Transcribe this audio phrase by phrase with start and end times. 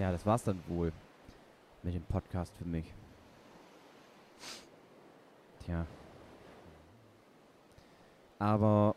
[0.00, 0.94] Tja, das war's dann wohl
[1.82, 2.94] mit dem Podcast für mich.
[5.62, 5.84] Tja.
[8.38, 8.96] Aber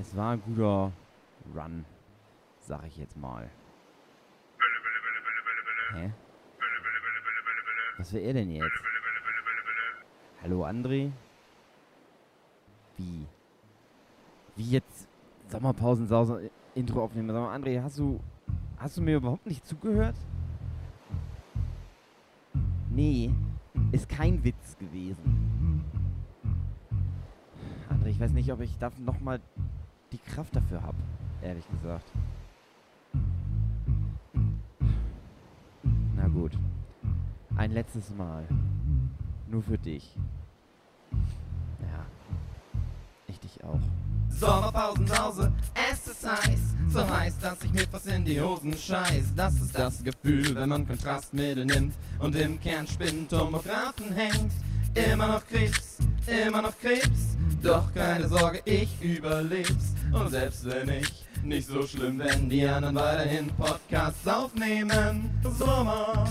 [0.00, 0.90] es war ein guter
[1.54, 1.84] Run,
[2.58, 3.48] sag ich jetzt mal.
[5.92, 6.12] Hä?
[7.98, 8.82] Was will er denn jetzt?
[10.42, 11.12] Hallo André?
[12.96, 13.24] Wie?
[14.56, 15.06] Wie jetzt
[15.46, 17.28] Sommerpausensause Intro aufnehmen?
[17.28, 18.18] Sag mal, André, hast du
[18.84, 20.14] hast du mir überhaupt nicht zugehört?
[22.90, 23.30] Nee,
[23.92, 25.82] ist kein Witz gewesen.
[27.88, 29.40] André, ich weiß nicht, ob ich da nochmal
[30.12, 30.98] die Kraft dafür habe,
[31.40, 32.12] ehrlich gesagt.
[36.14, 36.52] Na gut.
[37.56, 38.46] Ein letztes Mal.
[39.50, 40.14] Nur für dich.
[41.80, 42.04] Ja.
[43.28, 43.80] Ich dich auch.
[44.38, 49.32] Sommerpausensause, es ist heiß, so heiß, dass ich mir fast in die Hosen scheiß.
[49.36, 54.52] Das ist das Gefühl, wenn man Kontrastmittel nimmt und im Kernspintomographen hängt.
[54.94, 59.94] Immer noch Krebs, immer noch Krebs, doch keine Sorge, ich überleb's.
[60.12, 65.30] Und selbst wenn ich nicht so schlimm, wenn die anderen weiterhin Podcasts aufnehmen.
[65.58, 66.24] Sommer,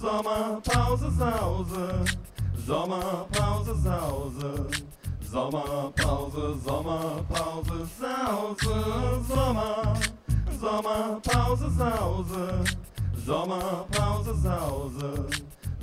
[0.00, 2.04] Sommerpause, Sause,
[2.66, 4.68] Sommerpause, Sause.
[5.34, 9.94] Sommerpause, Sommerpause, Sause, Sommer,
[10.60, 12.64] Sommerpause, Sause,
[13.26, 15.26] Sommerpause, Sause,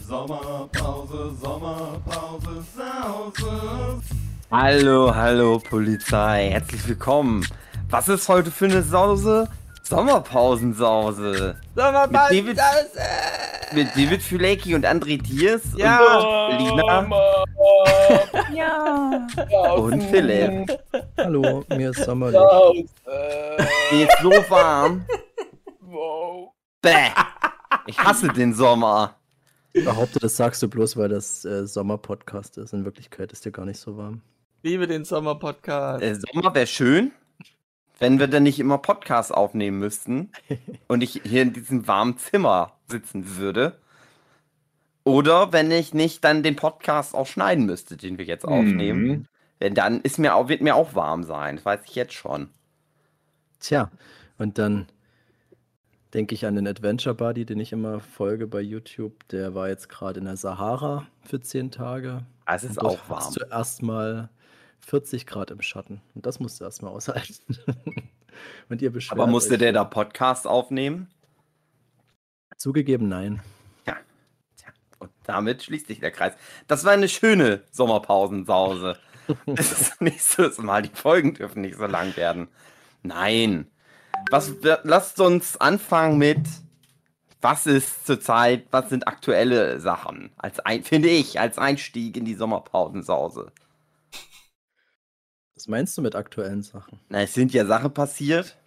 [0.08, 4.02] Sommerpause, Sommerpause, Sause.
[4.50, 7.46] Hallo, hallo Polizei, herzlich willkommen.
[7.90, 9.50] Was ist heute für eine Sause?
[9.92, 11.58] Sommerpausensause.
[11.76, 12.44] Sommerpause,
[13.74, 16.48] Mit David Fülecki und André Diers Ja.
[16.48, 17.08] und Lina
[18.54, 19.72] Ja.
[19.74, 20.80] und Philipp.
[21.18, 22.40] Hallo, mir ist sommerlich.
[23.92, 25.06] Mir ist so warm.
[25.82, 26.52] Wow.
[26.82, 27.10] Bäh.
[27.86, 29.18] Ich hasse den Sommer.
[29.74, 32.72] Ich behaupte, das sagst du bloß, weil das äh, Sommer-Podcast ist.
[32.74, 34.22] In Wirklichkeit ist dir gar nicht so warm.
[34.64, 36.02] Liebe den Sommerpodcast.
[36.02, 37.12] Der Sommer wäre schön,
[38.02, 40.32] wenn wir dann nicht immer Podcasts aufnehmen müssten
[40.88, 43.78] und ich hier in diesem warmen Zimmer sitzen würde.
[45.04, 49.28] Oder wenn ich nicht dann den Podcast auch schneiden müsste, den wir jetzt aufnehmen.
[49.62, 51.58] Denn dann ist mir auch, wird mir auch warm sein.
[51.58, 52.50] Das weiß ich jetzt schon.
[53.60, 53.92] Tja,
[54.40, 54.88] und dann
[56.16, 59.28] denke ich an den Adventure Buddy, den ich immer folge bei YouTube.
[59.30, 62.24] Der war jetzt gerade in der Sahara für zehn Tage.
[62.48, 63.20] Es ist auch warm.
[63.20, 64.30] Hast du erstmal
[64.86, 66.02] 40 Grad im Schatten.
[66.16, 67.58] Und das musst du erstmal aushalten.
[68.70, 69.60] und ihr Aber musste euch.
[69.60, 71.08] der da Podcast aufnehmen?
[72.58, 73.42] Zugegeben, nein.
[73.86, 73.98] Tja.
[75.00, 76.34] Und damit schließt sich der Kreis.
[76.68, 78.98] Das war eine schöne Sommerpausensause.
[79.46, 82.50] Es ist nicht so, Mal, die Folgen dürfen nicht so lang werden.
[83.02, 83.68] Nein.
[84.30, 84.52] Was,
[84.84, 86.40] lasst uns anfangen mit,
[87.40, 90.32] was ist zurzeit, was sind aktuelle Sachen?
[90.38, 93.52] Als ein, finde ich, als Einstieg in die Sommerpausensause.
[95.62, 97.00] Was meinst du mit aktuellen Sachen?
[97.10, 98.58] Na, es sind ja Sachen passiert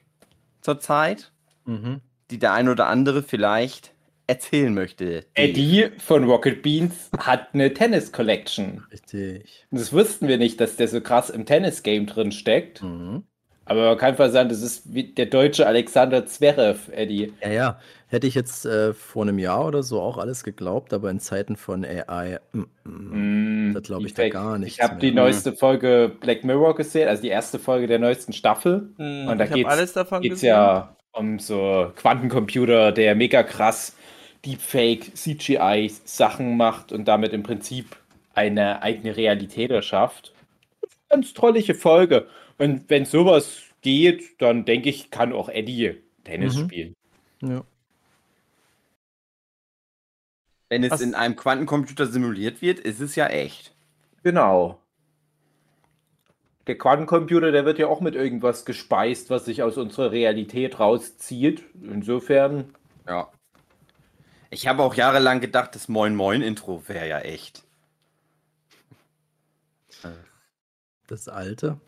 [0.60, 1.32] zurzeit,
[1.64, 2.00] Mhm.
[2.30, 3.92] die der ein oder andere vielleicht
[4.28, 5.22] erzählen möchte.
[5.22, 8.84] Die- Eddie von Rocket Beans hat eine Tennis Collection.
[8.92, 9.66] Richtig.
[9.72, 12.80] Das wussten wir nicht, dass der so krass im Tennis-Game drin steckt.
[12.80, 13.24] Mhm.
[13.66, 17.32] Aber man kann sagen, das ist wie der deutsche Alexander Zverev, Eddie.
[17.42, 17.80] Ja, ja.
[18.08, 21.56] Hätte ich jetzt äh, vor einem Jahr oder so auch alles geglaubt, aber in Zeiten
[21.56, 25.00] von AI, mm, mm, Mm, Da glaub ich da gar nichts Ich habe mehr.
[25.00, 28.90] die neueste Folge Black Mirror gesehen, also die erste Folge der neuesten Staffel.
[28.98, 30.48] Hm, Und da Geht gesehen.
[30.48, 33.96] ja um so Quantencomputer, der mega krass
[34.44, 37.96] Deepfake, CGI-Sachen macht und damit im Prinzip
[38.34, 40.32] eine eigene Realität erschafft.
[41.08, 42.26] Ganz trollige Folge.
[42.58, 46.64] Und wenn sowas geht, dann denke ich, kann auch Eddie Tennis Mhm.
[46.64, 46.96] spielen.
[47.42, 47.64] Ja.
[50.68, 53.74] Wenn es Was- in einem Quantencomputer simuliert wird, ist es ja echt.
[54.22, 54.80] Genau.
[56.66, 61.62] Der Quantencomputer, der wird ja auch mit irgendwas gespeist, was sich aus unserer Realität rauszieht.
[61.82, 62.74] Insofern,
[63.06, 63.30] Ja.
[64.50, 67.64] Ich habe auch jahrelang gedacht, das Moin Moin Intro wäre ja echt.
[71.08, 71.78] Das alte.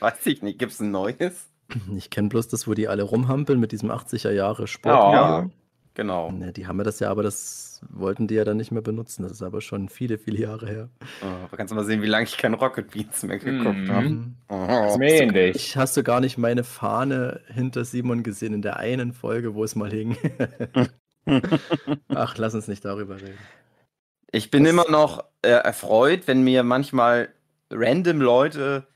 [0.18, 1.48] Weiß ich nicht, gibt es ein neues?
[1.96, 5.14] Ich kenne bloß das, wo die alle rumhampeln mit diesem 80er Jahre Sport.
[5.14, 5.50] Ja.
[5.94, 6.30] Genau.
[6.30, 9.22] Ne, die haben ja das ja, aber das wollten die ja dann nicht mehr benutzen.
[9.24, 10.88] Das ist aber schon viele, viele Jahre her.
[11.22, 13.90] Oh, kannst du mal sehen, wie lange ich kein Rocket Beats mehr geguckt Mhm.
[13.92, 14.08] habe.
[14.08, 14.36] Mhm.
[14.48, 14.98] ist Oh.
[15.00, 15.56] ähnlich.
[15.56, 19.64] Ich hast du gar nicht meine Fahne hinter Simon gesehen in der einen Folge, wo
[19.64, 20.16] es mal hing.
[22.08, 23.38] Ach, lass uns nicht darüber reden.
[24.32, 27.28] Ich bin immer noch äh, erfreut, wenn mir manchmal
[27.70, 28.86] random Leute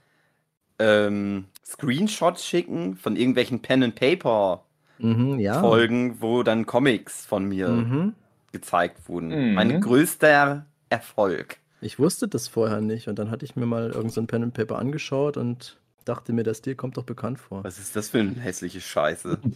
[0.79, 4.65] ähm, Screenshots schicken von irgendwelchen Pen and Paper
[4.99, 5.61] Mhm, ja.
[5.61, 8.15] Folgen, wo dann Comics von mir Mhm.
[8.53, 9.29] gezeigt wurden.
[9.49, 9.55] Mhm.
[9.55, 11.57] Mein größter Erfolg.
[11.81, 14.45] Ich wusste das vorher nicht und dann hatte ich mir mal irgend so ein Pen
[14.45, 17.65] and Paper angeschaut und dachte mir, der Stil kommt doch bekannt vor.
[17.65, 19.39] Was ist das für eine hässliche Scheiße?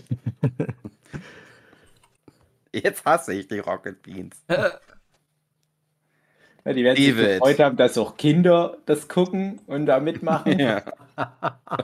[2.72, 4.36] Jetzt hasse ich die Rocket Beans.
[6.68, 7.40] Ja, die werden sich David.
[7.40, 10.58] gefreut haben, dass auch Kinder das gucken und da mitmachen.
[10.58, 10.82] Ja.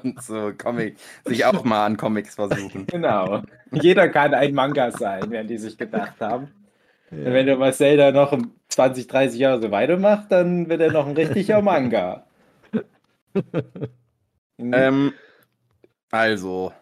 [0.02, 2.86] Und so Comic, sich auch mal an Comics versuchen.
[2.90, 3.42] Genau.
[3.72, 6.48] Jeder kann ein Manga sein, werden die sich gedacht haben.
[7.10, 8.38] Und wenn der Marcel da noch
[8.68, 12.26] 20, 30 Jahre so weitermacht, dann wird er noch ein richtiger Manga.
[14.56, 15.12] Ähm,
[16.12, 16.72] also,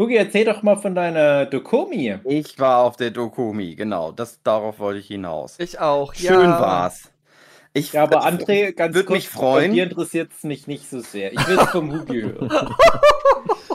[0.00, 2.16] Hugi, erzähl doch mal von deiner Dokomi.
[2.24, 4.12] ich war auf der Dokumi, genau.
[4.12, 5.56] Das, darauf wollte ich hinaus.
[5.58, 6.14] Ich auch.
[6.14, 6.58] Schön ja.
[6.58, 7.10] war's.
[7.74, 9.74] Ich Ja, aber André, ganz Würd kurz, mich freuen.
[9.74, 11.34] Dir interessiert es mich nicht so sehr.
[11.34, 12.50] Ich will es vom Hugi hören.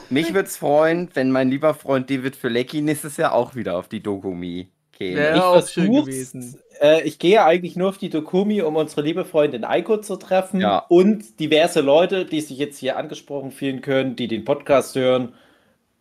[0.09, 3.87] Mich würde es freuen, wenn mein lieber Freund David Fülecki nächstes Jahr auch wieder auf
[3.87, 5.17] die Dokumi käme.
[5.17, 6.59] Wäre Ich auch schön gewesen.
[6.81, 10.59] Äh, ich gehe eigentlich nur auf die Dokumi, um unsere liebe Freundin Eiko zu treffen
[10.59, 10.85] Ja.
[10.89, 15.33] und diverse Leute, die sich jetzt hier angesprochen fühlen können, die den Podcast hören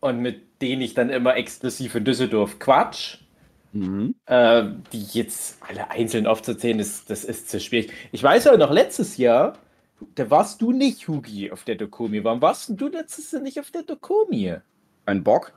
[0.05, 3.17] und mit denen ich dann immer exklusiv in Düsseldorf quatsch.
[3.73, 4.15] Mhm.
[4.25, 7.91] Äh, die jetzt alle einzeln aufzuzählen, das, das ist zu schwierig.
[8.13, 9.57] Ich weiß ja noch, letztes Jahr,
[10.13, 12.23] da warst du nicht, Hugi, auf der Dokumi.
[12.23, 14.55] Warum warst denn du letztes Jahr nicht auf der Dokumi?
[15.05, 15.53] Ein Bock?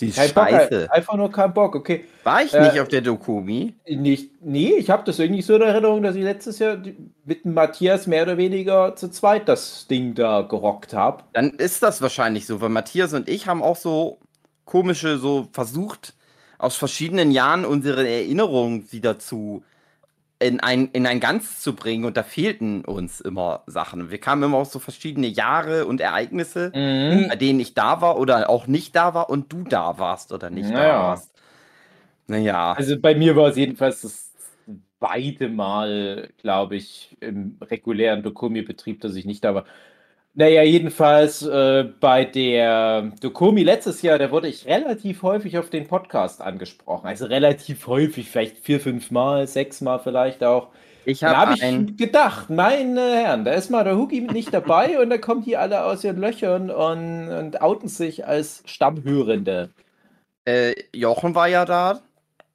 [0.00, 0.88] Die Kein Bock, scheiße.
[0.92, 2.04] einfach nur kein Bock, okay.
[2.24, 3.74] War ich Äh, nicht auf der Dokumi?
[3.88, 6.78] Nicht, nee, ich habe das irgendwie so in Erinnerung, dass ich letztes Jahr
[7.24, 11.24] mit Matthias mehr oder weniger zu zweit das Ding da gerockt habe.
[11.32, 14.18] Dann ist das wahrscheinlich so, weil Matthias und ich haben auch so
[14.64, 16.14] komische, so versucht,
[16.58, 19.62] aus verschiedenen Jahren unsere Erinnerungen wieder zu
[20.40, 24.10] in ein, in ein Ganz zu bringen und da fehlten uns immer Sachen.
[24.10, 26.72] Wir kamen immer auf so verschiedene Jahre und Ereignisse,
[27.28, 30.50] bei denen ich da war oder auch nicht da war und du da warst oder
[30.50, 30.98] nicht da Naja.
[30.98, 31.32] warst.
[32.28, 34.32] Naja, Also bei mir war es jedenfalls das
[34.98, 39.64] zweite Mal, glaube ich, im regulären Dokumi-Betrieb, dass ich nicht da war.
[40.38, 45.88] Naja, jedenfalls äh, bei der Dokumi letztes Jahr, da wurde ich relativ häufig auf den
[45.88, 47.08] Podcast angesprochen.
[47.08, 50.68] Also relativ häufig, vielleicht vier, fünf Mal, sechs Mal vielleicht auch.
[51.04, 55.00] ich Da habe habe ich gedacht, meine Herren, da ist mal der Hugi nicht dabei
[55.02, 59.70] und da kommen die alle aus ihren Löchern und, und outen sich als Stammhörende.
[60.44, 62.00] Äh, Jochen war ja da.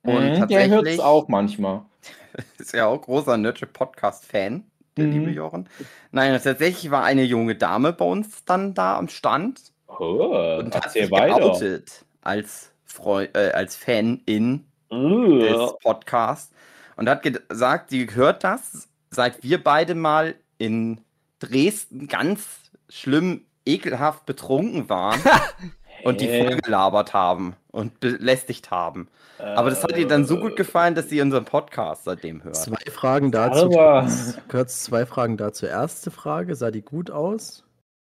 [0.06, 1.82] Und Mhm, der hört es tatsächlich auch manchmal.
[2.60, 4.64] ist ja auch großer Nerdship Podcast-Fan,
[4.98, 5.12] der Mhm.
[5.12, 5.70] liebe Jochen.
[6.12, 10.92] Nein, tatsächlich war eine junge Dame bei uns dann da am Stand Oh, und hat
[10.92, 16.52] sich geoutet als, Freu äh, als Fan in Uh, des Podcasts
[16.96, 21.02] und hat gesagt, sie hört das, seit wir beide mal in
[21.40, 22.46] Dresden ganz
[22.90, 25.20] schlimm, ekelhaft betrunken waren
[26.04, 26.46] und die Hä?
[26.48, 29.08] vollgelabert haben und belästigt haben.
[29.40, 32.56] Aber das hat ihr dann so gut gefallen, dass sie unseren Podcast seitdem hört.
[32.56, 33.66] Zwei Fragen dazu.
[33.78, 34.08] Aber-
[34.48, 35.66] Kurz zwei Fragen dazu.
[35.66, 37.64] Erste Frage, sah die gut aus?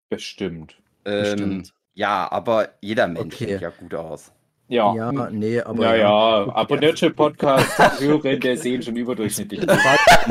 [0.09, 0.77] Bestimmt.
[1.06, 1.74] Ähm, Bestimmt.
[1.94, 3.53] ja, aber jeder Mensch Okay.
[3.53, 4.31] sieht ja gut aus.
[4.69, 4.94] Ja.
[4.95, 5.83] Ja, Ja, nee, aber.
[5.83, 6.42] ja, ja.
[6.44, 9.62] Okay, aber Nerdship Podcast hören, der sehen schon überdurchschnittlich.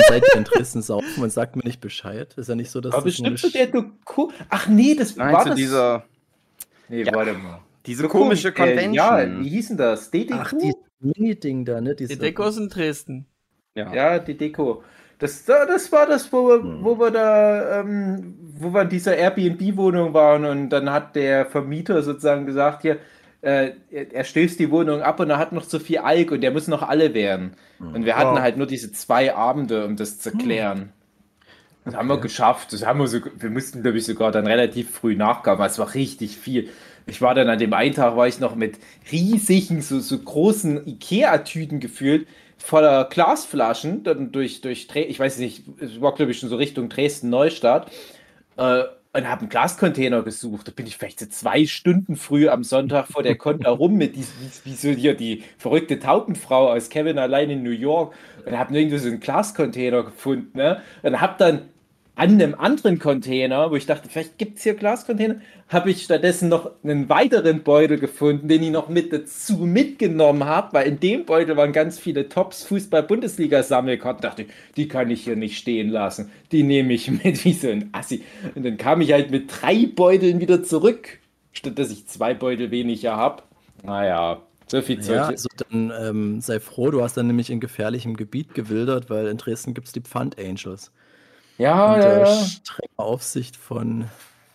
[0.08, 2.34] Seid ihr in Dresden saufen und sagt mir nicht Bescheid?
[2.36, 4.30] Ist ja nicht so, dass Aber das bestimmt zu der Doku.
[4.48, 5.56] Ach nee, das Nein, war zu das.
[5.56, 6.04] dieser,
[6.88, 7.14] Nee, Ja.
[7.14, 7.60] warte mal.
[7.86, 8.92] diese Doku- komische Convention.
[8.92, 10.10] Äh, ja, wie hießen das?
[10.10, 10.34] DDQ?
[10.38, 11.94] Ach, die Mini-Ding da, ne?
[11.94, 13.26] Die Diese- Deko ist in Dresden.
[13.74, 13.92] ja.
[13.94, 14.82] Ja, die Deko.
[15.20, 16.84] Das, da- das war das, wo wir, Hm.
[16.84, 22.02] wo wir da, ähm, wo wir in dieser Airbnb-Wohnung waren und dann hat der Vermieter
[22.02, 22.98] sozusagen gesagt, hier,
[23.40, 26.50] äh, er, stößt die Wohnung ab und er hat noch zu viel Alk und der
[26.50, 27.52] muss noch alle werden.
[27.78, 28.40] Und wir hatten Wow.
[28.40, 30.92] halt nur diese zwei Abende, um das zu klären.
[31.88, 32.72] Das haben wir geschafft.
[32.74, 35.58] Das haben wir so, wir mussten, glaube ich, sogar dann relativ früh nachgaben.
[35.58, 36.68] weil Es war richtig viel.
[37.06, 38.78] Ich war dann an dem einen Tag, war ich noch mit
[39.10, 42.28] riesigen, so, so großen Ikea-Tüten gefühlt,
[42.58, 46.90] voller Glasflaschen, dann durch, durch, ich weiß nicht, es war, glaube ich, schon so Richtung
[46.90, 47.90] Dresden-Neustadt,
[48.58, 48.82] äh,
[49.14, 50.68] und habe einen Glascontainer gesucht.
[50.68, 54.16] Da bin ich vielleicht so zwei Stunden früh am Sonntag vor der Konter rum mit
[54.16, 58.14] diesem, wie, wie so hier die verrückte Taubenfrau aus Kevin allein in New York
[58.44, 60.58] und habe irgendwie so einen Glascontainer gefunden.
[60.58, 60.82] Ne?
[61.02, 61.62] Und habe dann
[62.18, 65.36] an einem anderen Container, wo ich dachte, vielleicht gibt es hier Glascontainer,
[65.68, 70.72] habe ich stattdessen noch einen weiteren Beutel gefunden, den ich noch mit dazu mitgenommen habe,
[70.72, 74.22] weil in dem Beutel waren ganz viele Tops Fußball-Bundesliga-Sammelkarten.
[74.22, 76.32] Dachte ich, die kann ich hier nicht stehen lassen.
[76.50, 78.24] Die nehme ich mit wie so ein Assi.
[78.56, 81.20] Und dann kam ich halt mit drei Beuteln wieder zurück,
[81.52, 83.44] statt dass ich zwei Beutel weniger habe.
[83.84, 85.14] Naja, so viel Zeug.
[85.14, 89.28] Ja, also dann ähm, sei froh, du hast dann nämlich in gefährlichem Gebiet gewildert, weil
[89.28, 90.90] in Dresden gibt es die Pfand Angels.
[91.58, 92.46] Ja, Unter ja, ja.
[92.46, 94.10] strenger Aufsicht von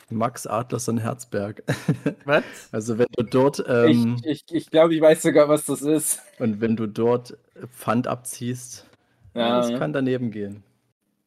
[0.09, 1.63] Max Adlerson Herzberg.
[2.25, 2.45] Was?
[2.71, 6.21] Also wenn du dort ähm, ich ich, ich glaube, ich weiß sogar, was das ist.
[6.39, 7.37] und wenn du dort
[7.69, 8.89] Pfand abziehst,
[9.35, 9.79] Ja, das ja.
[9.79, 10.63] kann daneben gehen.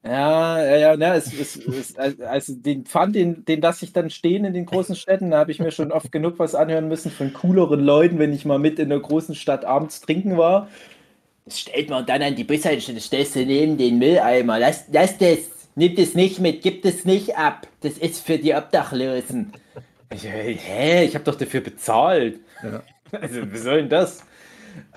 [0.05, 4.09] Ja, ja, ja, ne, es, es, es, also den Pfand, den, den lasse ich dann
[4.11, 5.33] stehen in den großen Städten.
[5.33, 8.45] Da habe ich mir schon oft genug was anhören müssen von cooleren Leuten, wenn ich
[8.45, 10.69] mal mit in der großen Stadt abends trinken war.
[11.47, 14.59] Das stellt man dann an die Bushaltestelle, das stellst du neben den Mülleimer.
[14.61, 15.39] Lass, lass das,
[15.77, 17.69] nimm das nicht mit, gib das nicht ab.
[17.83, 19.53] Das ist für die Obdachlosen.
[20.13, 22.41] Ich, hä, ich habe doch dafür bezahlt.
[22.63, 22.83] Ja.
[23.13, 24.25] Also, wie soll denn das?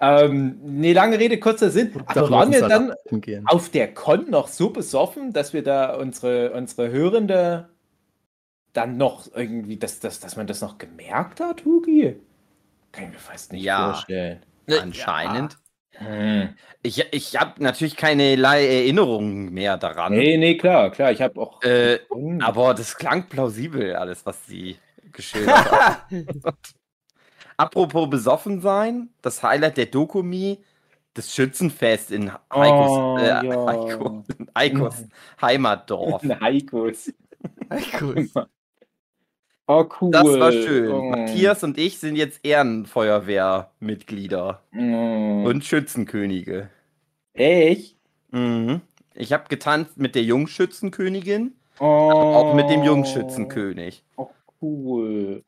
[0.01, 1.93] Ähm, nee, lange Rede, kurzer Sinn.
[2.07, 3.45] Aber waren wir soll dann gehen.
[3.47, 7.69] auf der Con noch so besoffen, dass wir da unsere, unsere Hörende
[8.73, 12.15] dann noch irgendwie, dass, dass, dass man das noch gemerkt hat, Hugi?
[12.91, 13.93] Kann ich mir fast nicht Ja.
[13.93, 14.39] vorstellen.
[14.81, 15.53] Anscheinend.
[15.53, 15.59] Hm.
[16.81, 20.13] Ich, ich habe natürlich keinerlei Erinnerungen mehr daran.
[20.13, 21.11] Nee, nee, klar, klar.
[21.11, 21.61] Ich habe auch.
[21.63, 22.41] Äh, Hm.
[22.41, 24.77] aber das klang plausibel, alles, was sie
[25.11, 26.05] geschildert hat.
[27.57, 30.63] Apropos besoffen sein, das Highlight der Dokumi,
[31.13, 33.65] das Schützenfest in Heikos, Oh, äh, ja.
[33.67, 34.95] Heiko, in Heikos
[35.41, 36.23] Heimatdorf.
[36.23, 37.11] Ein Heikos.
[37.99, 38.29] Cool.
[39.71, 40.09] Oh, cool.
[40.09, 40.91] Das war schön.
[40.91, 41.03] Oh.
[41.11, 45.43] Matthias und ich sind jetzt Ehrenfeuerwehrmitglieder Oh.
[45.47, 46.69] und Schützenkönige.
[47.35, 47.95] Echt?
[48.31, 48.81] Mhm.
[49.13, 51.85] Ich habe getanzt mit der Jungschützenkönigin, Oh.
[51.85, 54.01] auch mit dem Jungschützenkönig.
[54.17, 55.43] Oh, cool.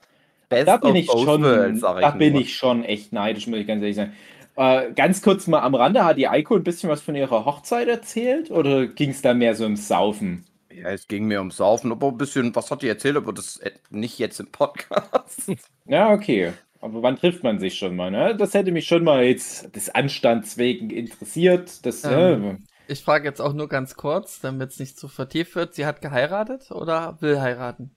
[0.49, 2.41] Best da bin ich schon, worlds, da ich bin nur.
[2.43, 4.13] ich schon echt neidisch, muss ich ganz ehrlich sagen.
[4.55, 7.87] Äh, ganz kurz mal am Rande, hat die Eiko ein bisschen was von ihrer Hochzeit
[7.87, 10.45] erzählt oder ging es da mehr so ums Saufen?
[10.73, 13.57] Ja, es ging mir ums Saufen, aber ein bisschen, was hat die erzählt, aber das
[13.57, 15.51] äh, nicht jetzt im Podcast.
[15.85, 16.53] Ja, okay.
[16.79, 18.09] Aber wann trifft man sich schon mal?
[18.11, 18.35] Ne?
[18.35, 21.85] Das hätte mich schon mal jetzt des Anstands wegen interessiert.
[21.85, 25.75] Das, Ähm, Ich frage jetzt auch nur ganz kurz, damit es nicht zu vertieft wird.
[25.75, 27.95] Sie hat geheiratet oder will heiraten?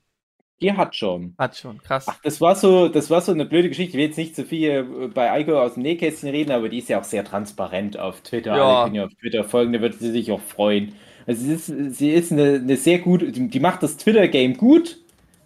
[0.61, 1.35] äh, die hat schon.
[1.39, 2.07] Hat schon, krass.
[2.07, 3.93] Ach, das war so, das war so eine blöde Geschichte.
[3.93, 6.79] Ich will jetzt nicht zu viel äh, bei Eiko aus dem Nähkästchen reden, aber die
[6.79, 8.57] ist ja auch sehr transparent auf Twitter.
[8.57, 8.65] Ja.
[8.65, 10.95] Alle können ja auf Twitter folgen, da wird sie sich auch freuen.
[11.27, 14.99] Also sie ist, sie ist eine, eine sehr gute, die macht das Twitter-Game gut.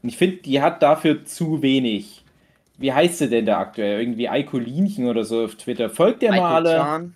[0.03, 2.25] Und ich finde, die hat dafür zu wenig.
[2.79, 4.01] Wie heißt sie denn da aktuell?
[4.01, 5.91] Irgendwie Eiko Linchen oder so auf Twitter.
[5.91, 7.11] Folgt der mal alle?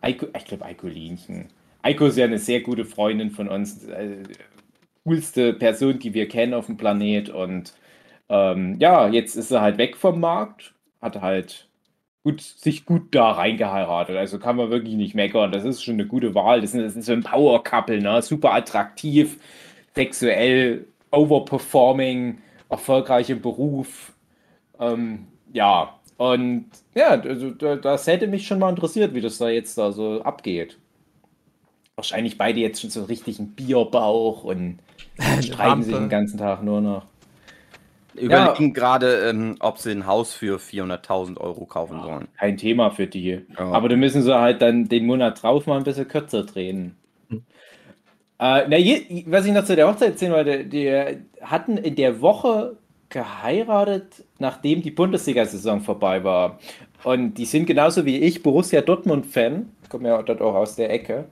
[0.00, 1.48] Eiko, ich glaube Eiko Linchen.
[1.82, 3.84] Eiko ist ja eine sehr gute Freundin von uns.
[3.84, 4.18] Äh,
[5.04, 7.30] coolste Person, die wir kennen auf dem Planet.
[7.30, 7.74] Und
[8.28, 10.74] ähm, ja, jetzt ist er halt weg vom Markt.
[11.00, 11.68] Hat halt
[12.24, 14.16] gut, sich gut da reingeheiratet.
[14.16, 15.52] Also kann man wirklich nicht meckern.
[15.52, 16.60] Das ist schon eine gute Wahl.
[16.60, 18.22] Das ist, das ist so ein Power-Couple, ne?
[18.22, 19.38] Super attraktiv,
[19.94, 24.12] sexuell, overperforming, erfolgreich im Beruf.
[24.80, 29.48] Ähm, ja, und ja, also, da- das hätte mich schon mal interessiert, wie das da
[29.50, 30.78] jetzt da so abgeht.
[31.96, 34.80] Wahrscheinlich beide jetzt schon so richtig einen Bierbauch und
[35.40, 37.09] streiten sich den ganzen Tag nur noch.
[38.14, 42.28] Überlegen gerade, ähm, ob sie ein Haus für 400.000 Euro kaufen sollen.
[42.38, 43.40] Kein Thema für die.
[43.58, 43.70] Ja.
[43.72, 46.96] Aber da müssen sie halt dann den Monat drauf mal ein bisschen kürzer drehen.
[47.28, 47.42] Hm.
[48.38, 52.20] Äh, na, je, was ich noch zu der Hochzeit erzählen wollte, die hatten in der
[52.20, 52.76] Woche
[53.10, 56.58] geheiratet, nachdem die Bundesliga-Saison vorbei war.
[57.02, 61.26] Und die sind genauso wie ich Borussia Dortmund-Fan, kommen ja dort auch aus der Ecke.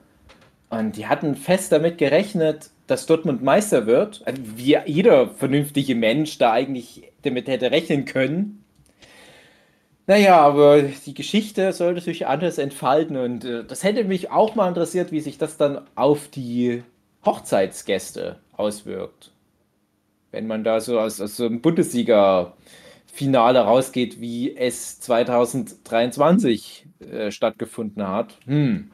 [0.70, 4.22] Und die hatten fest damit gerechnet, dass Dortmund Meister wird.
[4.24, 8.64] Also wie jeder vernünftige Mensch da eigentlich damit hätte rechnen können.
[10.08, 14.68] Naja, aber die Geschichte sollte sich anders entfalten und äh, das hätte mich auch mal
[14.68, 16.82] interessiert, wie sich das dann auf die
[17.26, 19.32] Hochzeitsgäste auswirkt.
[20.30, 28.08] Wenn man da so aus, aus so einem Bundesliga-Finale rausgeht, wie es 2023 äh, stattgefunden
[28.08, 28.38] hat.
[28.46, 28.90] Hm.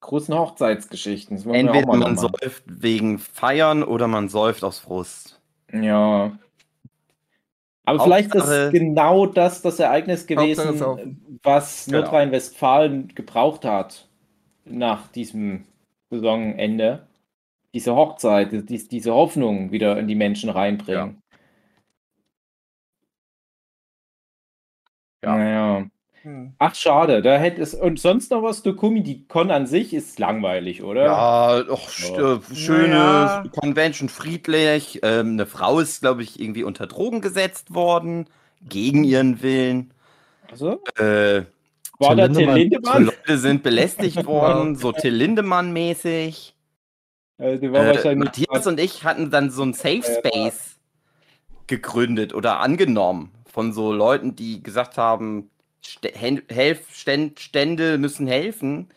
[0.00, 1.36] Großen Hochzeitsgeschichten.
[1.36, 2.30] Entweder mal man machen.
[2.40, 5.40] säuft wegen Feiern oder man säuft aus Frust.
[5.72, 6.38] Ja.
[7.84, 12.00] Aber vielleicht ist genau das das Ereignis gewesen, was Genau.
[12.00, 14.06] Nordrhein-Westfalen gebraucht hat
[14.64, 15.64] nach diesem
[16.10, 17.06] Saisonende.
[17.74, 21.22] Diese Hochzeit, dies, diese Hoffnung wieder in die Menschen reinbringen.
[25.22, 25.36] Ja.
[25.36, 25.90] Naja.
[26.28, 26.52] Hm.
[26.58, 27.22] Ach, schade.
[27.22, 27.72] Da hätte es.
[27.72, 29.02] Und sonst noch was, Dokumi?
[29.02, 31.04] Die Con an sich ist langweilig, oder?
[31.06, 32.34] Ja, doch, Ja.
[32.34, 33.42] äh, schöne Ja.
[33.58, 35.00] Convention, friedlich.
[35.02, 38.28] Ähm, eine Frau ist, glaube ich, irgendwie unter Drogen gesetzt worden,
[38.60, 39.94] gegen ihren Willen.
[40.50, 41.44] Also, Äh,
[41.98, 43.04] war da Till Lindemann.
[43.04, 46.52] Leute sind belästigt worden, so Till Lindemann-mäßig.
[47.38, 48.24] Äh, die war Äh, wahrscheinlich.
[48.24, 50.76] Matthias und ich hatten dann so ein Safe Space
[51.66, 55.50] gegründet oder angenommen von so Leuten, die gesagt haben,
[56.48, 58.88] Helf Ständ- Stände müssen helfen,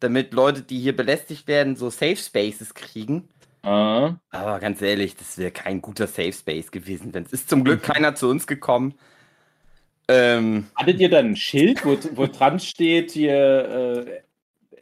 [0.00, 3.28] damit Leute, die hier belästigt werden, so Safe Spaces kriegen.
[3.62, 4.14] Ah.
[4.30, 7.12] Aber ganz ehrlich, das wäre kein guter Safe Space gewesen.
[7.12, 8.94] Denn es ist zum Glück keiner zu uns gekommen.
[10.08, 14.22] Ähm, Hattet ihr dann ein Schild, wo, wo dran steht, hier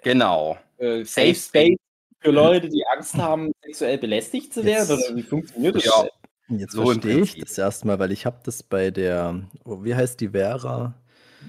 [0.03, 0.59] genau.
[0.79, 1.79] äh, äh, Safe Space
[2.21, 4.87] für Leute, die Angst haben, sexuell belästigt zu werden?
[4.99, 5.85] Jetzt- Oder wie funktioniert das?
[5.87, 6.07] Ja.
[6.49, 10.21] Jetzt So verstehe ich das erstmal, weil ich habe das bei der, oh, wie heißt
[10.21, 10.93] die Vera?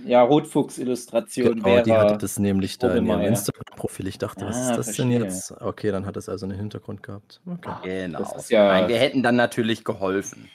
[0.05, 1.99] Ja, Rotfuchs-Illustration Genau, die wäre.
[2.01, 3.21] hatte das nämlich da in ihrem.
[3.21, 4.07] Instagram-Profil.
[4.07, 5.19] Ich dachte, was Ah, ist das denn verstehe.
[5.23, 5.53] jetzt?
[5.61, 7.41] Okay, dann hat es also einen Hintergrund gehabt.
[7.45, 8.05] Okay.
[8.07, 8.19] Genau.
[8.19, 10.49] Das ist ja- Nein, wir hätten dann natürlich geholfen.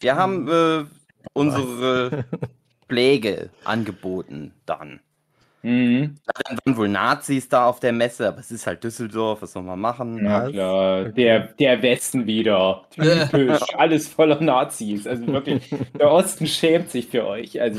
[0.00, 0.84] Wir haben äh,
[1.32, 2.24] unsere
[2.88, 5.00] Pflege angeboten dann.
[5.62, 6.14] Mhm.
[6.24, 9.62] Dann waren wohl Nazis da auf der Messe, aber es ist halt Düsseldorf, was soll
[9.62, 10.18] man machen?
[10.22, 10.52] Na Was?
[10.52, 12.86] klar, der, der Westen wieder.
[12.90, 15.06] Typisch, alles voller Nazis.
[15.06, 17.60] Also wirklich, der Osten schämt sich für euch.
[17.60, 17.78] Also,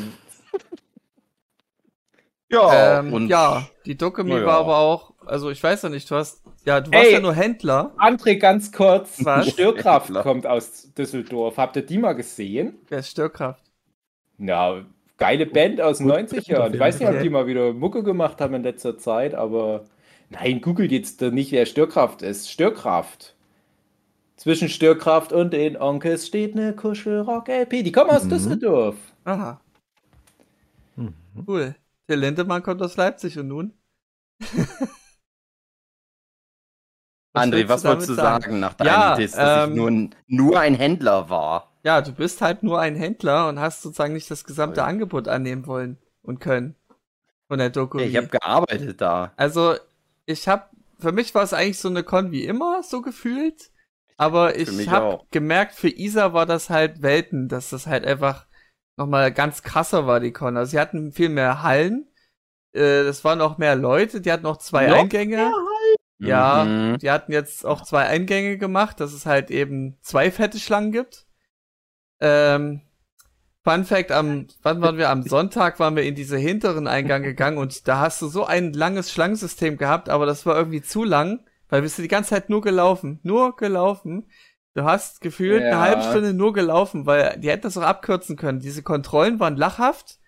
[2.50, 4.46] Ja, ähm, und ja, die Dokumi Na ja.
[4.46, 7.14] war aber auch, also ich weiß ja nicht, du hast, ja, du warst Ey.
[7.14, 7.94] ja nur Händler.
[7.98, 9.24] André, ganz kurz.
[9.24, 9.48] Was?
[9.52, 11.56] Störkraft kommt aus Düsseldorf.
[11.58, 12.76] Habt ihr die mal gesehen?
[12.90, 13.64] Wer ist Störkraft?
[14.38, 14.84] Ja,
[15.18, 16.74] geile Band aus den Gut, 90ern.
[16.74, 19.86] Ich weiß nicht, ob die mal wieder Mucke gemacht haben in letzter Zeit, aber
[20.30, 22.52] nein, googelt jetzt nicht, wer Störkraft ist.
[22.52, 23.34] Störkraft.
[24.36, 27.84] Zwischen Störkraft und den Onkels steht eine Kuschelrock-LP.
[27.84, 28.30] Die kommen aus Mhm.
[28.30, 28.96] Düsseldorf.
[29.24, 29.61] Aha.
[31.48, 31.76] Cool.
[32.08, 33.74] Der Lindemann kommt aus Leipzig und nun?
[37.34, 39.88] André, willst was wolltest du damit sagen nach deinem Ja, Diss, dass ähm, ich nur,
[39.90, 41.72] ein- nur ein Händler war?
[41.84, 45.66] Ja, du bist halt nur ein Händler und hast sozusagen nicht das gesamte Angebot annehmen
[45.66, 46.76] wollen und können.
[47.48, 48.00] Von der Doku.
[48.00, 49.34] Ja, ich habe gearbeitet da.
[49.36, 49.76] Also,
[50.26, 50.66] ich habe,
[51.00, 53.72] für mich war es eigentlich so eine Con wie immer, so gefühlt.
[54.18, 58.46] Aber ich habe gemerkt, für Isa war das halt Welten, dass das halt einfach
[58.98, 60.58] nochmal ganz krasser war, die Con.
[60.58, 62.08] Also, sie hatten viel mehr Hallen.
[62.74, 65.52] Äh, das waren auch mehr Leute, die hatten auch zwei Noch Eingänge.
[66.20, 67.00] Ja, Mhm.
[67.00, 71.26] die hatten jetzt auch zwei Eingänge gemacht, dass es halt eben zwei fette Schlangen gibt.
[72.20, 72.82] Ähm,
[73.64, 75.10] Fun Fact, am, wann waren wir?
[75.10, 78.74] Am Sonntag waren wir in diese hinteren Eingang gegangen und da hast du so ein
[78.74, 82.50] langes Schlangensystem gehabt, aber das war irgendwie zu lang, weil wir sind die ganze Zeit
[82.50, 83.20] nur gelaufen.
[83.24, 84.30] Nur gelaufen.
[84.74, 85.80] Du hast gefühlt eine Ja.
[85.82, 88.60] halbe Stunde nur gelaufen, weil die hätten das auch abkürzen können.
[88.60, 90.20] Diese Kontrollen waren lachhaft,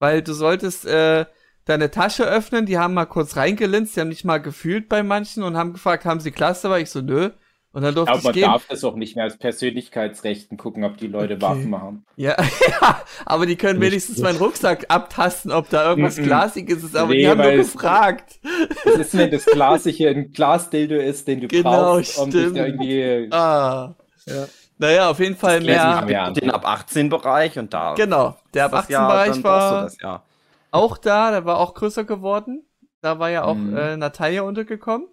[0.00, 1.26] weil du solltest äh,
[1.66, 5.44] deine Tasche öffnen, die haben mal kurz reingelinst, die haben nicht mal gefühlt bei manchen
[5.44, 6.70] und haben gefragt, haben sie Cluster?
[6.70, 7.30] War ich so, nö.
[7.74, 8.42] Und dann Ich durfte glaube, ich man gehen.
[8.42, 11.42] darf das auch nicht mehr als Persönlichkeitsrechten gucken, ob die Leute Okay.
[11.42, 12.04] Waffen haben.
[12.16, 12.36] Ja,
[12.82, 16.16] ja, aber die können Nicht wenigstens meinen Rucksack abtasten, ob da irgendwas.
[16.16, 18.40] Glasiges ist, aber Nee, die haben nur es- gefragt.
[18.84, 22.58] Das ist, wenn das Glasige ein Glasdildo ist, den du Genau, brauchst, um dich stimmt.
[22.58, 23.28] da irgendwie.
[23.32, 23.94] Ah.
[24.26, 24.44] Ja.
[24.78, 26.04] Naja, auf jeden Fall Das mehr.
[26.08, 26.30] Ja.
[26.30, 27.94] Den ab 18 Bereich und da.
[27.94, 30.26] Genau, der ab das 18 Jahr, Bereich dann brauchst du war das Jahr.
[30.72, 32.66] auch da, der war auch größer geworden.
[33.00, 33.76] Da war ja auch Mhm.
[33.76, 35.08] äh, Natalia untergekommen.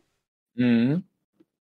[0.56, 1.04] Mhm.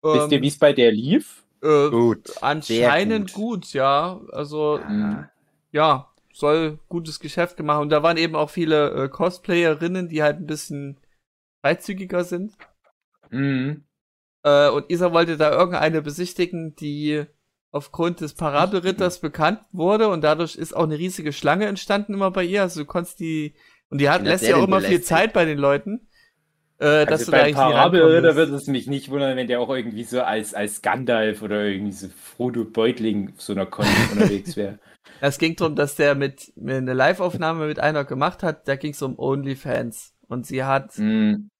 [0.03, 1.45] Wisst ihr, Ähm, wie es bei der lief?
[1.63, 2.33] äh, Gut.
[2.41, 3.73] anscheinend Sehr gut.
[3.73, 4.21] ja.
[4.33, 5.29] Also, Mhm.
[5.73, 7.81] ja, soll gutes Geschäft gemacht.
[7.83, 10.99] Und da waren eben auch viele äh, Cosplayerinnen, die halt ein bisschen
[11.65, 12.57] freizügiger sind.
[13.31, 13.85] Mhm.
[14.45, 17.25] Äh, und Isa wollte da irgendeine besichtigen, die
[17.71, 22.45] aufgrund des Parabelritters bekannt wurde und dadurch ist auch eine riesige Schlange entstanden immer bei
[22.45, 22.63] ihr.
[22.63, 23.55] Also du konntest die
[23.91, 25.03] und die hat, lässt ja auch immer viel?
[25.03, 26.09] Zeit bei den Leuten,
[26.79, 29.49] äh, dass Also du da bei eigentlich Parabelritter rankommen wird es mich nicht wundern, wenn
[29.49, 33.67] der auch irgendwie so als, als Gandalf oder irgendwie so Frodo Beutling auf so einer
[33.67, 34.79] Con unterwegs wäre.
[35.21, 38.69] Es ging darum, dass der mit, mit eine Live-Aufnahme mit einer gemacht hat.
[38.69, 41.51] Da ging es um OnlyFans und sie hat Mhm.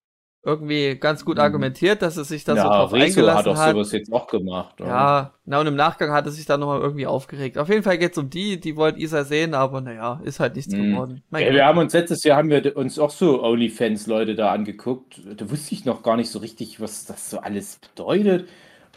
[0.49, 1.43] Irgendwie ganz gut Mhm.
[1.43, 3.73] argumentiert, dass es sich da so Ja, drauf Rezo eingelassen hat auch hat.
[3.75, 4.81] sowas jetzt auch gemacht.
[4.81, 4.89] oder?
[4.91, 7.59] Ja, na und im Nachgang hat er sich dann nochmal irgendwie aufgeregt.
[7.59, 10.75] Auf jeden Fall geht's um die, die wollte Isa sehen, aber naja, ist halt nichts
[10.75, 10.91] Mhm.
[10.93, 11.23] geworden.
[11.31, 11.55] Mein Ja, Gott.
[11.57, 15.21] wir haben uns letztes Jahr haben wir uns auch so OnlyFans-Leute da angeguckt.
[15.37, 18.49] Da wusste ich noch gar nicht so richtig, was das so alles bedeutet.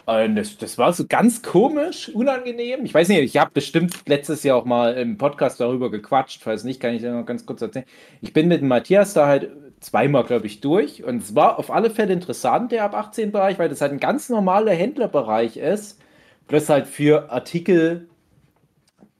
[0.07, 2.83] Und das, das war so ganz komisch, unangenehm.
[2.85, 6.41] Ich weiß nicht, ich habe bestimmt letztes Jahr auch mal im Podcast darüber gequatscht.
[6.43, 7.85] Falls nicht, kann ich dir noch ganz kurz erzählen.
[8.19, 11.03] Ich bin mit Matthias da halt zweimal, glaube ich, durch.
[11.03, 14.29] Und es war auf alle Fälle interessant, der ab 18-Bereich, weil das halt ein ganz
[14.29, 15.99] normaler Händlerbereich ist.
[16.47, 18.07] Plus halt für Artikel,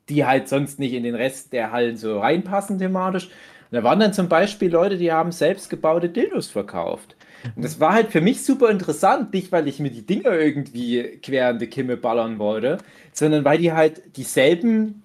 [0.08, 3.26] die halt sonst nicht in den Rest der Hallen so reinpassen thematisch.
[3.26, 7.16] Und da waren dann zum Beispiel Leute, die haben selbst gebaute Dildos verkauft.
[7.56, 11.20] Und das war halt für mich super interessant, nicht weil ich mir die Dinger irgendwie
[11.24, 12.78] quer in die Kimme ballern wollte,
[13.14, 15.02] sondern weil die halt dieselben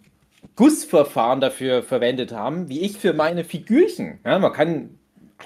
[0.54, 4.18] Gussverfahren dafür verwendet haben, wie ich für meine Figürchen.
[4.24, 4.98] Ja, man kann,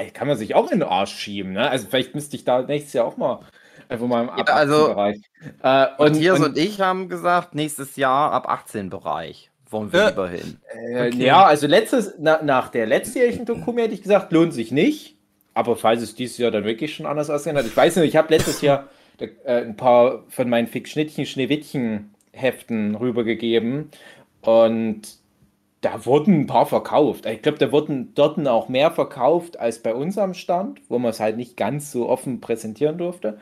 [0.08, 1.52] kann man sich auch in den Arsch schieben.
[1.52, 1.68] Ne?
[1.68, 3.40] Also vielleicht müsste ich da nächstes Jahr auch mal
[3.88, 5.20] einfach mal im Ja, also- Bereich.
[5.62, 9.50] Äh, und, Matthias und, und, ich haben gesagt, nächstes Jahr ab 18 Bereich.
[9.70, 10.08] Wollen wir Ja.
[10.08, 10.58] lieber hin.
[10.72, 11.24] Äh, Okay.
[11.26, 15.16] Ja, also letztes, na, nach der letztjährigen Doku hätte ich gesagt, lohnt sich nicht.
[15.54, 18.16] Aber falls es dieses Jahr dann wirklich schon anders aussehen hat, ich weiß nicht, ich
[18.16, 19.28] habe letztes Jahr äh,
[19.62, 23.90] ein paar von meinen Fick Schnittchen, Schneewittchen Heften rübergegeben
[24.42, 25.02] und
[25.80, 27.26] da wurden ein paar verkauft.
[27.26, 31.10] Ich glaube, da wurden dort auch mehr verkauft als bei uns am Stand, wo man
[31.10, 33.38] es halt nicht ganz so offen präsentieren durfte.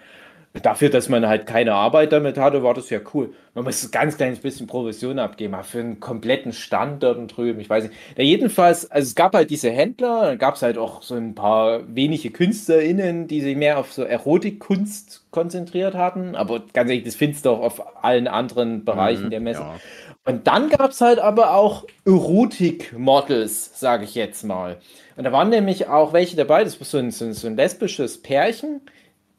[0.62, 3.32] Dafür, dass man halt keine Arbeit damit hatte, war das ja cool.
[3.54, 7.60] Man muss ein ganz kleines bisschen Provision abgeben, aber für einen kompletten Stand dort drüben,
[7.60, 7.94] ich weiß nicht.
[8.16, 11.34] Ja, jedenfalls, also es gab halt diese Händler, dann gab es halt auch so ein
[11.34, 16.34] paar wenige KünstlerInnen, die sich mehr auf so Erotikkunst konzentriert hatten.
[16.34, 19.66] Aber ganz ehrlich, das findest du auch auf allen anderen Bereichen Mhm, der Messe.
[19.66, 19.82] ja.
[20.28, 24.76] Und dann gab es halt aber auch Erotik-Models, sage ich jetzt mal.
[25.16, 27.56] Und da waren nämlich auch welche dabei, das war so ein, so ein, so ein
[27.56, 28.82] lesbisches Pärchen,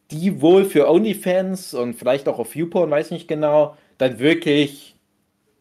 [0.09, 4.95] die wohl für OnlyFans und vielleicht auch auf YouPorn, weiß nicht genau, dann wirklich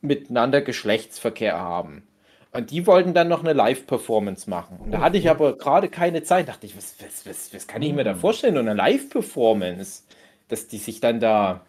[0.00, 2.04] miteinander Geschlechtsverkehr haben.
[2.52, 4.78] Und die wollten dann noch eine Live-Performance machen.
[4.82, 6.48] Und da hatte ich aber gerade keine Zeit.
[6.48, 8.56] Dachte ich, was, was, was, was kann ich mir da vorstellen?
[8.56, 10.04] Und eine Live-Performance,
[10.48, 11.66] dass die sich dann da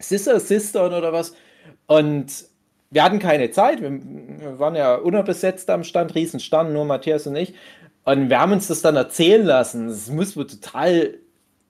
[0.00, 1.36] Sister, Sistern oder was.
[1.86, 2.49] Und
[2.90, 3.80] wir hatten keine Zeit.
[3.80, 7.54] Wir, wir waren ja unterbesetzt am Stand, Riesenstand, nur Matthias und ich.
[8.04, 9.88] Und wir haben uns das dann erzählen lassen.
[9.88, 11.18] Es muss wohl total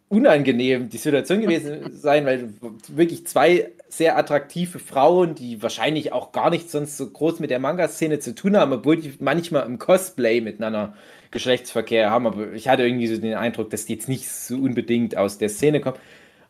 [0.08, 2.54] unangenehm die Situation gewesen sein, weil
[2.88, 7.58] wirklich zwei sehr attraktive Frauen, die wahrscheinlich auch gar nicht sonst so groß mit der
[7.58, 10.94] Manga-Szene zu tun haben, obwohl die manchmal im Cosplay miteinander
[11.30, 15.16] Geschlechtsverkehr haben, aber ich hatte irgendwie so den Eindruck, dass die jetzt nicht so unbedingt
[15.16, 15.96] aus der Szene kommen.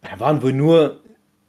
[0.03, 1.01] Da waren wohl nur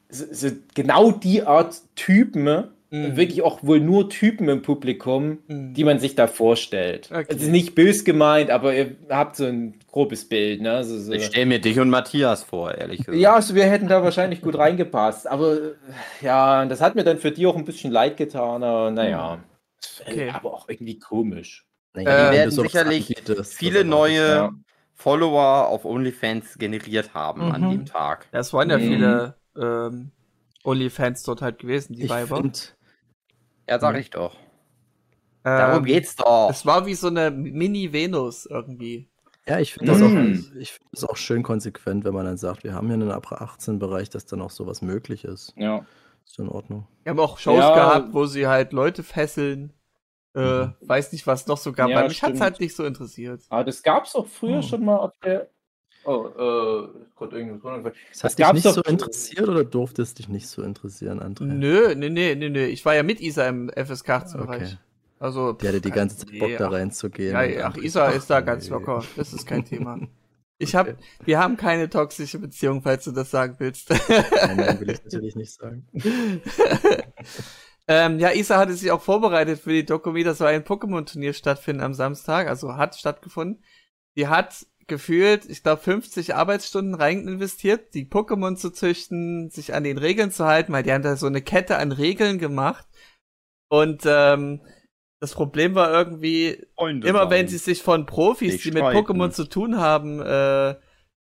[0.09, 3.15] so, so genau die Art Typen, Mhm.
[3.15, 5.73] wirklich auch wohl nur Typen im Publikum, Mhm.
[5.73, 7.09] die man sich da vorstellt.
[7.09, 7.25] Okay.
[7.29, 10.61] Es ist nicht bös gemeint, aber ihr habt so ein grobes Bild.
[10.61, 10.71] Ne?
[10.73, 11.13] Also so.
[11.13, 13.17] Ich stelle mir dich und Matthias vor, ehrlich gesagt.
[13.17, 15.25] Ja, also wir hätten da wahrscheinlich gut reingepasst.
[15.25, 15.71] Aber äh,
[16.21, 18.61] ja, das hat mir dann für die auch ein bisschen leid getan.
[18.61, 19.39] Aber naja,
[20.05, 20.29] Okay.
[20.29, 21.65] aber auch irgendwie komisch.
[21.93, 24.51] Naja, Äh, wenn werden sicherlich Viele neue Ja.
[24.95, 27.69] Follower auf OnlyFans generiert haben an Mhm.
[27.71, 28.27] dem Tag.
[28.33, 28.81] Ja, es waren ja Mhm.
[28.81, 30.11] viele ähm,
[30.63, 32.35] Onlyfans dort halt gewesen, die Ich Weiber.
[32.37, 32.59] finde,
[33.71, 33.99] Ja, sag Mhm.
[34.01, 34.35] ich doch.
[35.43, 36.49] Darum Ähm, geht's doch.
[36.51, 39.07] Es war wie so eine Mini-Venus irgendwie.
[39.47, 40.45] ja, ich finde das, auch- Mhm.
[40.59, 43.31] ich find das auch schön konsequent, wenn man dann sagt, wir haben hier einen ab
[43.31, 45.53] 18-Bereich, dass dann auch sowas möglich ist.
[45.55, 45.85] Ja.
[46.25, 46.85] Ist in Ordnung.
[47.03, 47.73] Wir haben auch Shows Ja.
[47.73, 49.73] gehabt, wo sie halt Leute fesseln.
[50.35, 50.73] Äh, Mhm.
[50.81, 52.41] weiß nicht, was noch so gab, Ja, weil mich hat's stimmt.
[52.41, 53.41] halt nicht so interessiert.
[53.49, 54.61] Aber das gab es auch früher Oh.
[54.61, 55.49] schon mal auf der.
[56.03, 57.93] Oh, äh, Gott, irgendwas.
[58.11, 61.43] Das hat dich nicht so interessiert oder durfte es dich nicht so interessieren, André?
[61.43, 62.65] Nö, nee, nee, nee, nee.
[62.65, 64.61] Ich war ja mit Isa im FSK 18-Bereich.
[64.61, 64.77] Okay.
[65.19, 65.53] Also.
[65.53, 67.33] Die hatte die ganze Zeit Bock, nee, da reinzugehen.
[67.33, 68.71] Ja, ach, Isa ist da ganz nee.
[68.71, 69.03] locker.
[69.15, 69.99] Das ist kein Thema.
[70.61, 73.89] Ich hab, wir haben keine toxische Beziehung, falls du das sagen willst.
[73.89, 75.87] Nein, nein, will ich natürlich nicht sagen.
[77.87, 80.23] ähm, ja, Isa hatte sich auch vorbereitet für die Dokumi.
[80.23, 83.63] Das soll ein Pokémon-Turnier stattfinden am Samstag, also hat stattgefunden.
[84.15, 89.85] Die hat gefühlt, ich glaube, 50 Arbeitsstunden rein investiert, die Pokémon zu züchten, sich an
[89.85, 92.85] den Regeln zu halten, weil die haben da so eine Kette an Regeln gemacht.
[93.69, 94.59] Und ähm,
[95.21, 98.83] das Problem war irgendwie, immer wenn sie sich von Profis, die mit.
[98.83, 100.75] Pokémon zu tun haben, äh,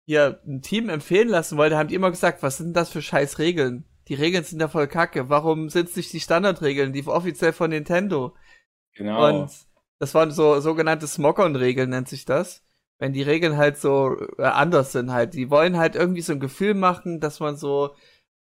[0.06, 3.40] hier ein Team empfehlen lassen wollte, haben die immer gesagt, was sind das für scheiß
[3.40, 3.84] Regeln?
[4.06, 5.28] Die Regeln sind ja voll kacke.
[5.28, 8.36] Warum sind es nicht die Standardregeln, die offiziell von Nintendo?
[8.94, 9.26] Genau.
[9.26, 9.50] Und
[9.98, 12.65] das waren so sogenannte Smogon-Regeln, nennt sich das.
[12.98, 15.34] Wenn die Regeln halt so äh, anders sind halt.
[15.34, 17.94] Die wollen halt irgendwie so ein Gefühl machen, dass man so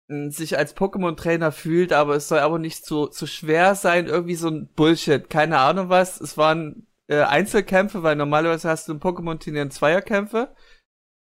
[0.08, 4.34] mh, sich als Pokémon-Trainer fühlt, aber es soll aber nicht zu, zu schwer sein, irgendwie
[4.34, 5.30] so ein Bullshit.
[5.30, 6.20] Keine Ahnung was.
[6.20, 10.54] Es waren äh, Einzelkämpfe, weil normalerweise hast du im Pokémon-Turnier Zweierkämpfe.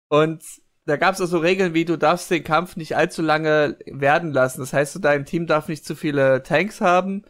[0.10, 0.44] Und
[0.88, 4.32] da gab es auch so Regeln wie, du darfst den Kampf nicht allzu lange werden
[4.32, 4.62] lassen.
[4.62, 7.26] Das heißt, dein Team darf nicht zu viele Tanks haben,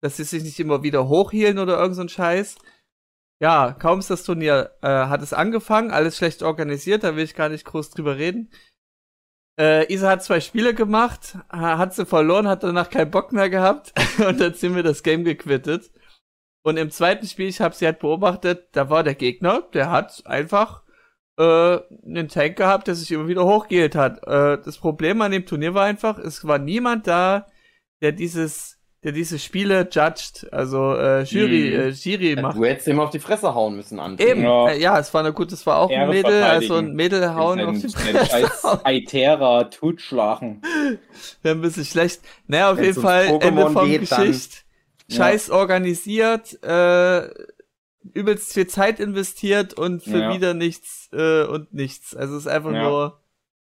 [0.00, 2.56] dass sie sich nicht immer wieder hochhielen oder irgend so ein Scheiß.
[3.42, 7.34] Ja, kaum ist das Turnier, äh, hat es angefangen, alles schlecht organisiert, da will ich
[7.34, 8.52] gar nicht groß drüber reden.
[9.58, 13.50] Äh, Isa hat zwei Spiele gemacht, ha- hat sie verloren, hat danach keinen Bock mehr
[13.50, 13.92] gehabt
[14.26, 15.90] und dann sind wir das Game gequittet.
[16.64, 20.24] Und im zweiten Spiel, ich habe sie halt beobachtet, da war der Gegner, der hat
[20.24, 20.84] einfach
[21.36, 24.22] äh, einen Tank gehabt, der sich immer wieder hochgehielt hat.
[24.24, 27.46] Äh, das Problem an dem Turnier war einfach, es war niemand da,
[28.02, 31.80] der dieses, der diese Spiele judged, also äh, Jury, Mhm.
[31.80, 32.56] äh, Jury macht.
[32.56, 34.28] Du hättest ihm auf die Fresse hauen müssen, André.
[34.30, 34.68] Eben, Ja.
[34.68, 34.72] ja.
[34.74, 36.92] Äh, ja, es war eine gut, es war auch ein Ehre Mädel, also ein.
[36.94, 38.26] Mädel hauen auf die Fresse.
[38.26, 40.62] scheiß Aitera totschlagen.
[41.42, 42.20] Wäre ein bisschen schlecht.
[42.46, 44.64] Naja, auf Wenn's jeden Fall, Pokémon Ende vom geht, dann- Geschicht.
[45.10, 47.28] Scheiß organisiert, äh,
[48.14, 50.34] übelst viel Zeit investiert und für Ja.
[50.34, 52.16] wieder nichts äh, und nichts.
[52.16, 52.82] Also es ist einfach Ja.
[52.88, 53.21] nur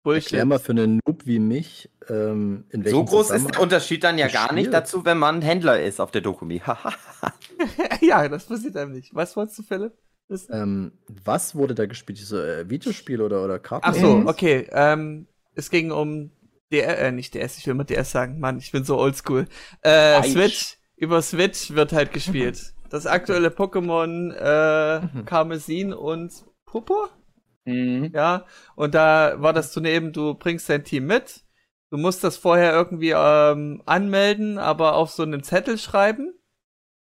[0.05, 0.25] Bullshit.
[0.27, 4.05] Erklär mal für einen Noob wie mich, ähm, in welchem So groß ist der Unterschied
[4.05, 6.63] dann ja gar nicht dazu, wenn man Händler ist auf der Dokumi.
[8.01, 9.15] Ja, das passiert einem nicht.
[9.15, 9.93] Was wolltest du, Philipp?
[10.51, 10.93] Ähm,
[11.25, 12.19] was wurde da gespielt?
[12.19, 13.87] So, äh, Videospiel oder, oder Karten?
[13.89, 14.27] Ach so, Mhm.
[14.27, 14.69] okay.
[14.73, 16.31] Ähm, es ging um
[16.73, 19.47] DR, äh, nicht DS, ich will mal DS sagen, Mann, ich bin so oldschool.
[19.83, 20.23] Äh.
[20.25, 22.73] Switch, über Switch wird halt gespielt.
[22.91, 26.33] Das aktuelle Pokémon, äh, Karmesin und
[26.65, 27.09] Purpur?
[27.65, 28.11] Mhm.
[28.15, 28.47] Ja,
[28.77, 31.45] und da war das Turnier eben, du bringst dein Team mit,
[31.91, 36.35] du musst das vorher irgendwie ähm, anmelden, aber auf so einen Zettel schreiben,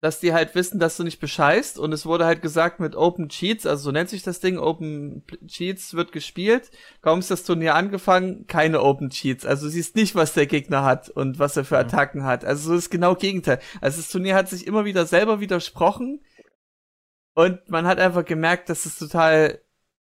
[0.01, 1.79] dass die halt wissen, dass du nicht bescheißt.
[1.79, 5.23] Und es wurde halt gesagt, mit Open Cheats, also so nennt sich das Ding, Open
[5.47, 6.69] Cheats wird gespielt.
[7.01, 9.45] Kaum ist das Turnier angefangen, keine Open Cheats.
[9.45, 12.45] Also du siehst nicht, was der Gegner hat und was er für Attacken hat.
[12.45, 13.59] Also so ist genau Gegenteil.
[13.81, 16.23] Also das Turnier hat sich immer wieder selber widersprochen.
[17.33, 19.61] Und man hat einfach gemerkt, dass es total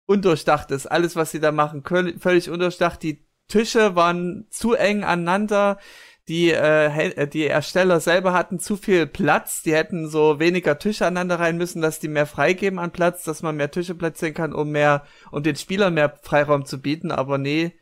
[0.07, 0.87] undurchdacht ist.
[0.87, 1.83] Alles, was sie da machen,
[2.19, 3.03] völlig undurchdacht.
[3.03, 5.79] Die Tische waren zu eng aneinander.
[6.27, 9.63] Die, äh, äh, die Ersteller selber hatten zu viel Platz.
[9.63, 13.43] Die hätten so weniger Tische aneinander rein müssen, dass die mehr freigeben an Platz, dass
[13.43, 17.11] man mehr Tische platzieren kann, um mehr, um den Spielern mehr Freiraum zu bieten.
[17.11, 17.75] Aber nee,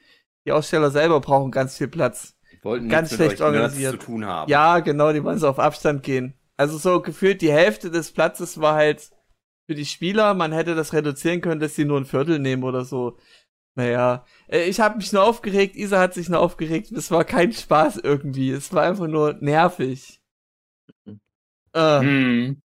[0.44, 2.34] die Aussteller selber brauchen ganz viel Platz.
[2.62, 4.00] Wollten Ganz schlecht organisiert.
[4.00, 4.50] zu tun haben.
[4.50, 6.34] Ja, genau, die wollen so auf Abstand gehen.
[6.56, 9.10] Also so gefühlt die Hälfte des Platzes war halt
[9.66, 10.34] für die Spieler.
[10.34, 13.18] Man hätte das reduzieren können, dass sie nur ein Viertel nehmen oder so.
[13.74, 16.92] Naja, äh, ich habe mich nur aufgeregt, Isa hat sich nur aufgeregt.
[16.92, 18.50] Es war kein Spaß irgendwie.
[18.50, 20.20] Es war einfach nur nervig.
[21.74, 22.62] Äh, Mhm.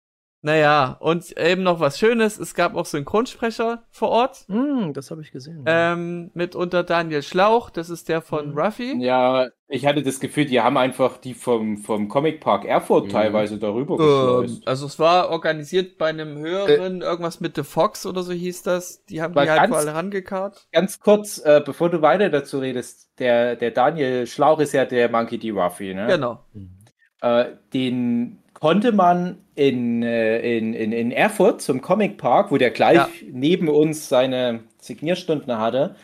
[0.46, 2.38] Naja, und eben noch was Schönes.
[2.38, 4.46] Es gab auch Synchronsprecher vor Ort.
[4.48, 5.64] Hm, das habe ich gesehen.
[5.66, 8.58] Ähm, mit unter Daniel Schlauch, das ist der von Mhm.
[8.60, 9.04] Ruffy.
[9.04, 13.10] Ja, ich hatte das Gefühl, die haben einfach die vom, vom Comic Park Erfurt Mhm.
[13.10, 18.22] teilweise darüber Ähm, also es war organisiert bei einem höheren, irgendwas mit The Fox oder
[18.22, 19.04] so hieß das.
[19.06, 20.68] Die haben die halt ganz- vor alle rangekarrt.
[20.72, 25.10] Ganz kurz, äh, bevor du weiter dazu redest, der, der Daniel Schlauch ist ja der
[25.10, 25.50] Monkey D.
[25.50, 26.06] Ruffy, ne?
[26.06, 26.46] Genau.
[27.22, 32.72] Äh, den konnte man in, äh, in, in, in Erfurt zum Comic Park, wo der
[32.72, 33.10] gleich Ja.
[33.32, 35.96] neben uns seine Signierstunden hatte,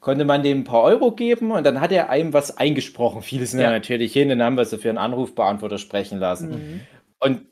[0.00, 3.22] konnte man dem ein paar Euro geben und dann hat er einem was eingesprochen.
[3.22, 3.72] Viele sind ja, Ja.
[3.72, 6.50] natürlich hin, dann haben wir sie für einen Anrufbeantworter sprechen lassen.
[6.50, 6.80] Mhm.
[7.20, 7.42] Und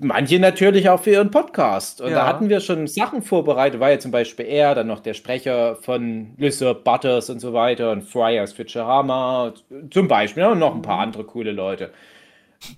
[0.00, 2.00] manche natürlich auch für ihren Podcast.
[2.00, 2.20] Und Ja.
[2.20, 5.76] da hatten wir schon Sachen vorbereitet, war ja zum Beispiel er, dann noch der Sprecher
[5.76, 9.52] von Lizard Butters und so weiter und Fryers Futurama
[9.90, 10.50] zum Beispiel ne?
[10.50, 11.90] und noch ein paar andere coole Leute.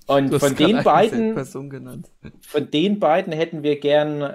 [0.06, 2.08] Und von den beiden, Person genannt.
[2.46, 4.34] von den beiden hätten wir gern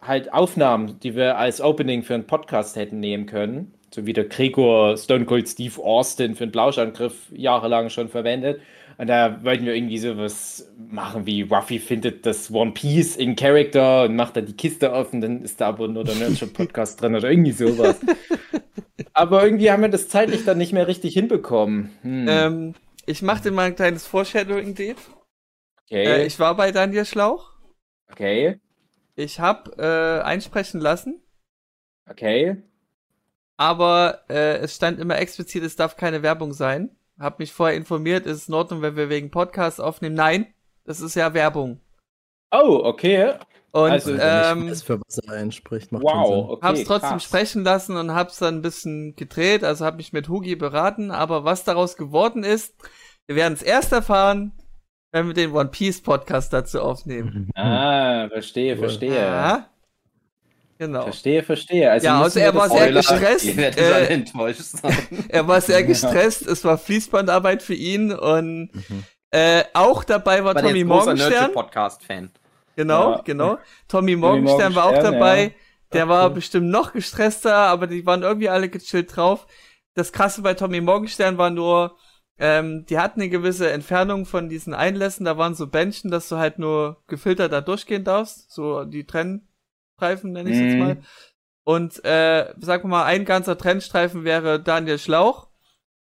[0.00, 3.74] halt Aufnahmen, die wir als Opening für einen Podcast hätten nehmen können.
[3.94, 8.60] So wie der Gregor Stone Cold Steve Austin für einen Plauschangriff jahrelang schon verwendet.
[8.98, 14.04] Und da wollten wir irgendwie sowas machen, wie Ruffy findet das One Piece in Character
[14.04, 17.14] und macht dann die Kiste offen, dann ist da aber nur der Nerdship Podcast drin
[17.14, 18.00] oder irgendwie sowas.
[19.12, 21.90] aber irgendwie haben wir das zeitlich dann nicht mehr richtig hinbekommen.
[22.02, 22.74] Hm, Ähm,
[23.08, 24.98] ich machte mal ein kleines Foreshadowing-Date.
[25.84, 27.52] okay, Äh, ich war bei Daniel Schlauch.
[28.10, 28.60] okay,
[29.16, 31.20] Ich habe äh, einsprechen lassen,
[32.10, 32.56] okay.
[33.56, 36.96] aber äh, es stand immer explizit, es darf keine Werbung sein.
[37.18, 40.14] Hab mich vorher informiert, ist es in Ordnung, wenn wir wegen Podcast aufnehmen?
[40.14, 41.80] Nein, das ist ja Werbung.
[42.52, 43.38] Oh, okay.
[43.84, 46.50] Und Also, Wenn er ähm, weiß, für was er einspricht, macht Wow, Sinn.
[46.50, 46.66] okay.
[46.66, 47.24] hab's trotzdem krass.
[47.24, 51.44] sprechen lassen und hab's dann ein bisschen gedreht, also hab mich mit Hugi beraten, aber
[51.44, 52.74] was daraus geworden ist,
[53.26, 54.52] wir werden es erst erfahren,
[55.12, 57.50] wenn wir den One Piece Podcast dazu aufnehmen.
[57.54, 58.78] Ah, verstehe, Cool.
[58.80, 59.14] verstehe.
[59.14, 59.68] Ja.
[60.78, 61.02] Genau.
[61.02, 61.90] Verstehe, verstehe.
[61.90, 63.46] Also Ja, also wir er war sehr gestresst.
[63.58, 64.96] Äh, alle enttäuscht sein.
[65.28, 69.04] Er war sehr gestresst, es war Fließbandarbeit für ihn und Mhm.
[69.32, 71.52] äh, auch dabei war der Tommy Morgenstern.
[71.52, 72.30] Podcast-Fan.
[72.78, 73.22] Genau, Ja.
[73.24, 73.58] genau.
[73.88, 75.42] Tommy Morgenstern war auch Morgenstern, dabei.
[75.42, 75.50] ja.
[75.94, 79.46] Der Ach, war bestimmt noch gestresster, aber die waren irgendwie alle gechillt drauf.
[79.94, 81.96] Das krasse bei Tommy Morgenstern war nur,
[82.38, 86.36] ähm, die hatten eine gewisse Entfernung von diesen Einlässen, da waren so Bändchen, dass du
[86.36, 90.78] halt nur gefiltert da durchgehen darfst, so die Trennstreifen nenne ich jetzt Mhm.
[90.78, 90.96] mal.
[91.64, 95.48] Und äh, sagen wir mal, ein ganzer Trennstreifen wäre Daniel Schlauch.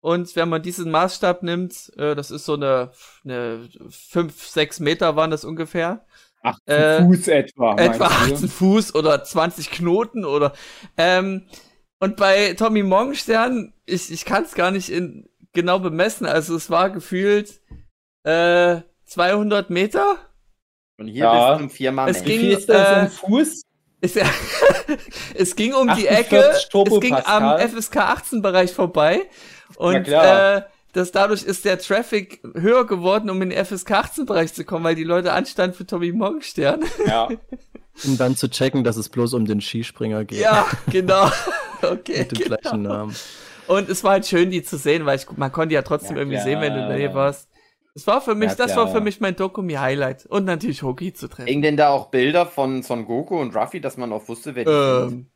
[0.01, 2.91] Und wenn man diesen Maßstab nimmt, äh, das ist so eine,
[3.25, 6.05] eine 5, 6 Meter waren das ungefähr.
[6.43, 7.73] 18 Äh, Fuß etwa.
[7.77, 8.35] Etwa meinst du?
[8.37, 10.53] 18 Fuß oder 20 Knoten oder
[10.97, 11.47] ähm,
[12.01, 16.69] und bei Tommy Morgenstern, ich, ich kann es gar nicht in, genau bemessen, also es
[16.69, 17.61] war gefühlt
[18.25, 20.17] äh, 200 Meter.
[20.99, 21.53] Und hier Ja.
[21.53, 22.09] bis zum Viermann.
[22.09, 23.63] Es Wie ging- viel ist das äh, im Fuß?
[24.01, 24.25] Ist ja,
[25.37, 27.59] es ging um die 48 Ecke, es ging am.
[27.61, 29.29] FSK 18 Bereich vorbei
[29.77, 30.57] und klar.
[30.57, 34.65] äh, das dadurch ist der Traffic höher geworden, um in den FSK 18 Bereich zu
[34.65, 36.85] kommen, weil die Leute anstanden für Tommy Morgenstern.
[37.07, 37.29] Ja.
[38.05, 40.41] Um dann zu checken, dass es bloß um den Skispringer geht.
[40.41, 41.31] ja, genau.
[41.83, 42.21] Okay.
[42.21, 42.57] Mit dem genau.
[42.57, 43.15] gleichen Namen.
[43.67, 46.23] Und es war halt schön, die zu sehen, weil ich, man konnte ja trotzdem Ja,
[46.23, 46.45] irgendwie klar.
[46.45, 47.51] sehen, wenn du in der Nähe warst.
[47.95, 50.25] Das war für mich, Ja, das war für mich mein Dokumi-Highlight.
[50.27, 51.49] Und natürlich Hoki zu treffen.
[51.49, 54.65] Hingen denn da auch Bilder von Son Goku und Ruffy, dass man auch wusste, wer
[54.65, 55.27] die sind?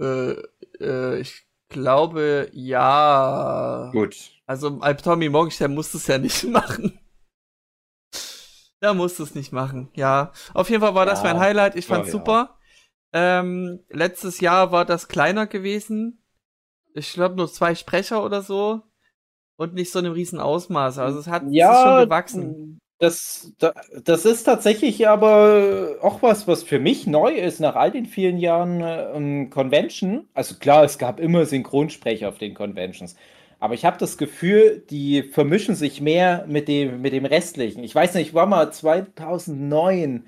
[0.00, 0.36] Ähm,
[0.80, 3.90] äh, äh, ich glaube, ja.
[3.92, 4.16] Gut.
[4.46, 6.98] Also, Alp Tommy Morgenstern muss es ja nicht machen.
[8.80, 9.90] Da musst du es nicht machen.
[9.94, 10.32] Ja.
[10.52, 11.32] Auf jeden Fall war das Ja.
[11.32, 11.76] mein Highlight.
[11.76, 12.18] Ich fand's Ja, ja.
[12.18, 12.58] super.
[13.12, 16.22] Ähm, letztes Jahr war das kleiner gewesen.
[16.94, 18.82] Ich glaube nur zwei Sprecher oder so.
[19.56, 20.98] Und nicht so in einem riesen Ausmaß.
[20.98, 22.80] Also es hat es ist schon gewachsen.
[22.98, 27.90] Das, da- das ist tatsächlich aber auch was, was für mich neu ist nach all
[27.90, 30.28] den vielen Jahren äh, ähm, Convention.
[30.32, 33.16] Also klar, es gab immer Synchronsprecher auf den Conventions.
[33.60, 37.82] Aber ich habe das Gefühl, die vermischen sich mehr mit dem, mit dem Restlichen.
[37.84, 40.26] Ich weiß nicht, ich war mal 2009,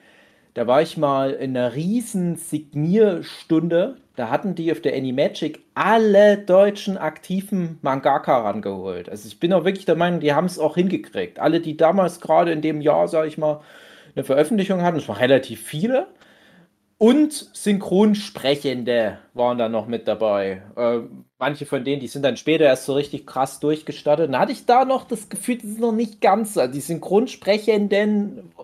[0.56, 3.98] da war ich mal in einer riesen Signierstunde.
[4.16, 9.10] Da hatten die auf der Animagic alle deutschen aktiven Mangaka rangeholt.
[9.10, 11.40] Also ich bin auch wirklich der Meinung, die haben es auch hingekriegt.
[11.40, 13.60] Alle, die damals gerade in dem Jahr, sage ich mal,
[14.14, 16.06] eine Veröffentlichung hatten, es waren relativ viele.
[16.96, 20.62] Und Synchronsprechende waren da noch mit dabei.
[20.74, 21.00] Äh,
[21.38, 24.32] manche von denen, die sind dann später erst so richtig krass durchgestartet.
[24.32, 26.66] Dann hatte ich da noch das Gefühl, das ist noch nicht ganz so.
[26.66, 28.54] Die Synchronsprechenden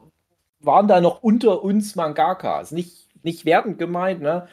[0.65, 2.73] waren da noch unter uns Mangakas.
[2.73, 4.49] Nicht, nicht wertend gemeint, ne?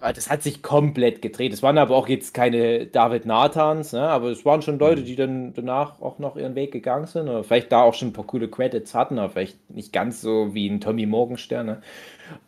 [0.00, 1.52] Das hat sich komplett gedreht.
[1.52, 4.02] Es waren aber auch jetzt keine David Nathans, ne?
[4.02, 7.44] aber es waren schon Leute, die dann danach auch noch ihren Weg gegangen sind oder
[7.44, 10.68] vielleicht da auch schon ein paar coole Credits hatten, aber vielleicht nicht ganz so wie
[10.68, 11.66] ein Tommy Morgenstern.
[11.66, 11.82] Ne?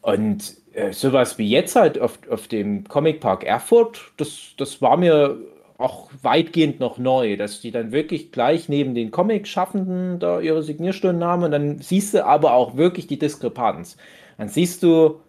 [0.02, 4.96] Und äh, sowas wie jetzt halt auf, auf dem Comic Park Erfurt, das, das war
[4.96, 5.38] mir
[5.80, 11.24] auch weitgehend noch neu, dass die dann wirklich gleich neben den Comic-Schaffenden da ihre Signierstunden
[11.24, 13.96] haben und dann siehst du aber auch wirklich die Diskrepanz.
[14.36, 15.20] Dann siehst du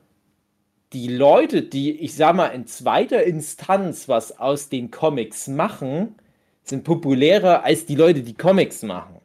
[0.93, 6.15] die Leute, die, ich sag mal, in zweiter Instanz was aus den Comics machen,
[6.63, 9.20] sind populärer als die Leute, die Comics machen.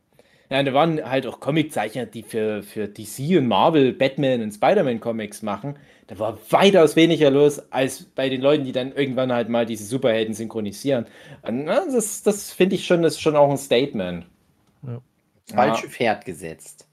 [0.48, 5.00] Ja, da waren halt auch Comiczeichner, die für, für DC und Marvel, Batman und Spider-Man
[5.00, 5.76] Comics machen.
[6.06, 9.85] Da war weitaus weniger los als bei den Leuten, die dann irgendwann halt mal diese
[9.85, 11.06] Superhelden synchronisieren.
[11.42, 14.26] Und, das das finde ich schon, das ist schon auch ein Statement.
[14.87, 15.00] Ja.
[15.52, 16.87] Falsche Pferd gesetzt.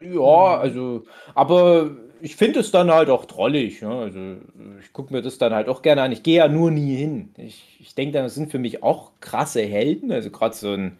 [0.00, 3.80] Ja, also, aber ich finde es dann halt auch drollig.
[3.80, 3.90] Ne?
[3.90, 4.18] Also,
[4.80, 6.12] ich gucke mir das dann halt auch gerne an.
[6.12, 7.32] Ich gehe ja nur nie hin.
[7.36, 10.10] Ich, ich denke, das sind für mich auch krasse Helden.
[10.10, 10.98] Also, gerade so ein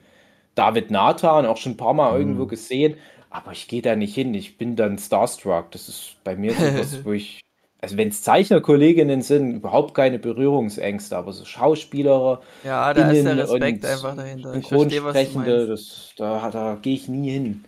[0.55, 2.97] David Nathan, auch schon ein paar Mal irgendwo gesehen.
[3.31, 4.33] Aber ich gehe da nicht hin.
[4.35, 5.71] Ich bin dann starstruck.
[5.73, 7.41] Das ist bei mir so was, wo ich.
[7.81, 13.37] Also, wenn es Zeichnerkolleginnen sind, überhaupt keine Berührungsängste, aber so Schauspieler, Ja, da ist der
[13.37, 14.55] Respekt einfach dahinter.
[14.55, 15.69] Ich verstehe, was du meinst.
[15.69, 17.65] das, da, da gehe ich nie hin.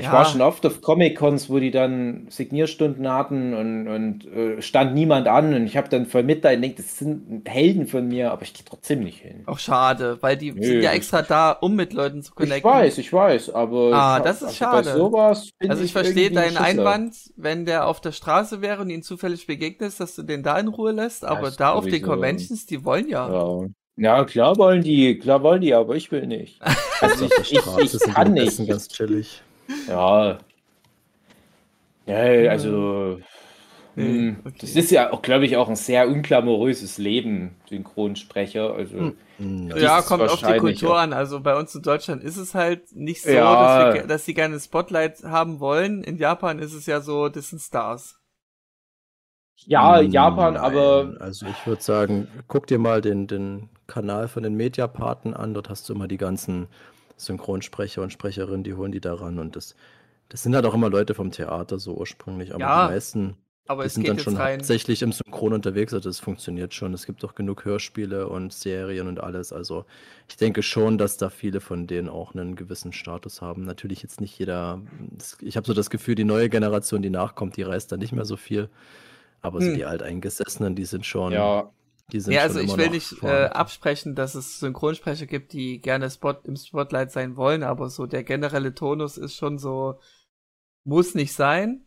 [0.00, 0.12] Ich Ja.
[0.12, 5.28] war schon oft auf Comic-Cons, wo die dann Signierstunden hatten und, und äh, stand niemand
[5.28, 8.42] an und ich habe dann voll Mitleid und denke, das sind Helden von mir, aber
[8.42, 9.42] ich gehe trotzdem nicht hin.
[9.46, 12.70] Auch schade, weil die Nö, sind ja extra da, um mit Leuten zu Ich connecten.
[12.70, 14.90] weiß, ich weiß, aber Ah, ich- das ist also schade.
[14.90, 16.64] Bei sowas bin Also ich verstehe irgendwie deinen Schisser.
[16.64, 20.58] Einwand, wenn der auf der Straße wäre und ihn zufällig begegnest, dass du den da
[20.58, 22.00] in Ruhe lässt, aber da auf den.
[22.02, 23.30] Conventions, die wollen ja.
[23.30, 23.66] Ja.
[23.96, 26.60] ja, klar wollen die, klar wollen die, aber ich will nicht.
[27.02, 28.66] Also ich, ich, Straße ich kann nicht.
[28.68, 29.42] Ganz chillig.
[29.86, 30.38] Ja.
[32.06, 33.20] Ja, also.
[33.94, 34.56] Nee, hm, okay.
[34.60, 38.72] Das ist ja auch, glaube ich, auch ein sehr unglamouröses Leben, Synchronsprecher.
[38.74, 41.12] Also, Hm, Ja, kommt auf die Kultur an.
[41.12, 43.56] Also bei uns in Deutschland ist es halt nicht so, Ja.
[43.56, 46.04] dass, wir, ge- dass sie gerne Spotlight haben wollen.
[46.04, 48.16] In Japan ist es ja so, das sind Stars.
[49.66, 50.56] ja, Hm, Japan, nein.
[50.56, 55.54] aber Also ich würde sagen, guck dir mal den, den Kanal von den Mediapaten an.
[55.54, 56.68] Dort hast du immer die ganzen
[57.20, 59.38] Synchronsprecher und Sprecherinnen, die holen die daran.
[59.38, 59.74] Und das,
[60.28, 62.54] das sind halt auch immer Leute vom Theater so ursprünglich.
[62.54, 64.54] Aber Ja, die meisten Aber die es sind geht dann jetzt schon rein.
[64.58, 65.94] hauptsächlich im Synchron unterwegs.
[65.94, 66.92] Also das funktioniert schon.
[66.94, 69.52] Es gibt auch genug Hörspiele und Serien und alles.
[69.52, 69.84] Also
[70.28, 73.64] ich denke schon, dass da viele von denen auch einen gewissen Status haben.
[73.64, 74.80] Natürlich jetzt nicht jeder.
[75.40, 78.24] Ich habe so das Gefühl, die neue Generation, die nachkommt, die reist da nicht mehr
[78.24, 78.68] so viel.
[79.42, 79.74] Aber so Hm.
[79.74, 81.32] die Alteingesessenen, die sind schon.
[81.32, 81.70] ja,
[82.12, 86.10] Die sind Ja, also ich will nicht äh, absprechen, dass es Synchronsprecher gibt, die gerne
[86.10, 89.98] Spot im Spotlight sein wollen, aber so der generelle Tonus ist schon so,
[90.84, 91.86] muss nicht sein.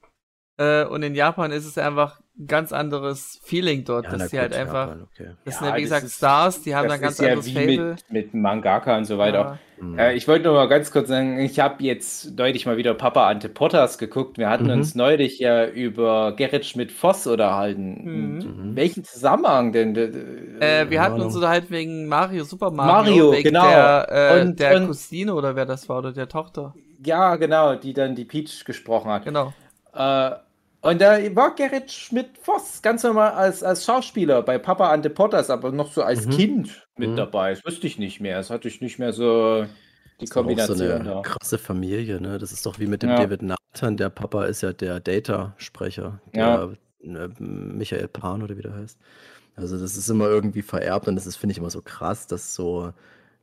[0.58, 4.40] Äh, und in Japan ist es einfach ein ganz anderes Feeling dort, Ja, dass die
[4.40, 5.32] halt einfach, Japan, okay.
[5.46, 7.48] das Ja, sind ja wie gesagt ist- Stars, die haben dann ganz ist ja anderes
[7.48, 7.90] wie Fable.
[7.92, 9.40] mit, mit Mangaka und so weiter.
[9.40, 9.60] Ja.
[9.80, 9.98] Hm.
[10.00, 13.28] Äh, ich wollte nur mal ganz kurz sagen, ich habe jetzt neulich mal wieder Papa
[13.28, 14.38] Ante Potters geguckt.
[14.38, 14.72] Wir hatten Mhm.
[14.72, 18.02] uns neulich ja über Gerrit Schmidt-Voss unterhalten.
[18.04, 18.70] Mhm.
[18.70, 18.76] Mhm.
[18.76, 19.96] Welchen Zusammenhang denn?
[19.96, 20.12] Äh,
[20.90, 23.68] wir Keine hatten uns unterhalten wegen Mario, Super Mario, Mario, wegen genau.
[23.68, 26.74] der, äh, Und- der und- Cousine oder wer das war, oder der Tochter.
[27.04, 29.26] ja, genau, die dann die Peach gesprochen hat.
[29.26, 29.52] Genau.
[29.96, 30.32] Äh,
[30.84, 35.72] und da war Gerrit Schmidt-Voss ganz normal als, als Schauspieler bei Papa Ante Potters, aber
[35.72, 36.32] noch so als Mhm.
[36.32, 37.16] Kind mit Mhm.
[37.16, 37.54] dabei.
[37.56, 38.38] Das wusste ich nicht mehr.
[38.38, 39.64] Das hatte ich nicht mehr so
[40.22, 41.22] die Das doch auch Kombination so eine da.
[41.22, 42.38] krasse Familie, ne?
[42.38, 43.16] Das ist doch wie mit dem Ja.
[43.18, 43.98] David Nathan.
[43.98, 46.68] Der Papa ist ja der Data-Sprecher, Ja.
[47.02, 48.98] der äh, Michael Pan oder wie der heißt.
[49.56, 52.56] Also das ist immer irgendwie vererbt und das ist, finde ich, immer so krass, dass
[52.56, 52.92] so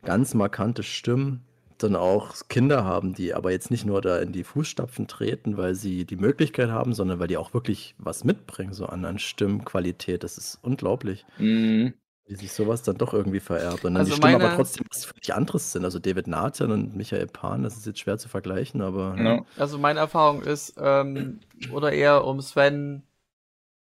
[0.02, 1.42] ganz markante Stimmen
[1.82, 5.74] dann auch Kinder haben, die aber jetzt nicht nur da in die Fußstapfen treten, weil
[5.74, 10.22] sie die Möglichkeit haben, sondern weil die auch wirklich was mitbringen, so an, an Stimmqualität.
[10.24, 11.94] Das ist unglaublich, Mhm.
[12.26, 13.84] wie sich sowas dann doch irgendwie vererbt.
[13.84, 15.84] Und dann Also die Stimmen aber meine- trotzdem was völlig anderes sind.
[15.84, 19.44] Also David Nathan und Michael Pan, das ist jetzt schwer zu vergleichen, aber Ja.
[19.56, 21.40] Also meine Erfahrung ist, ähm,
[21.72, 23.02] oder eher um Sven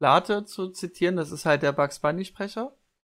[0.00, 2.72] Late zu zitieren, das ist halt der Bugs Bunny Sprecher.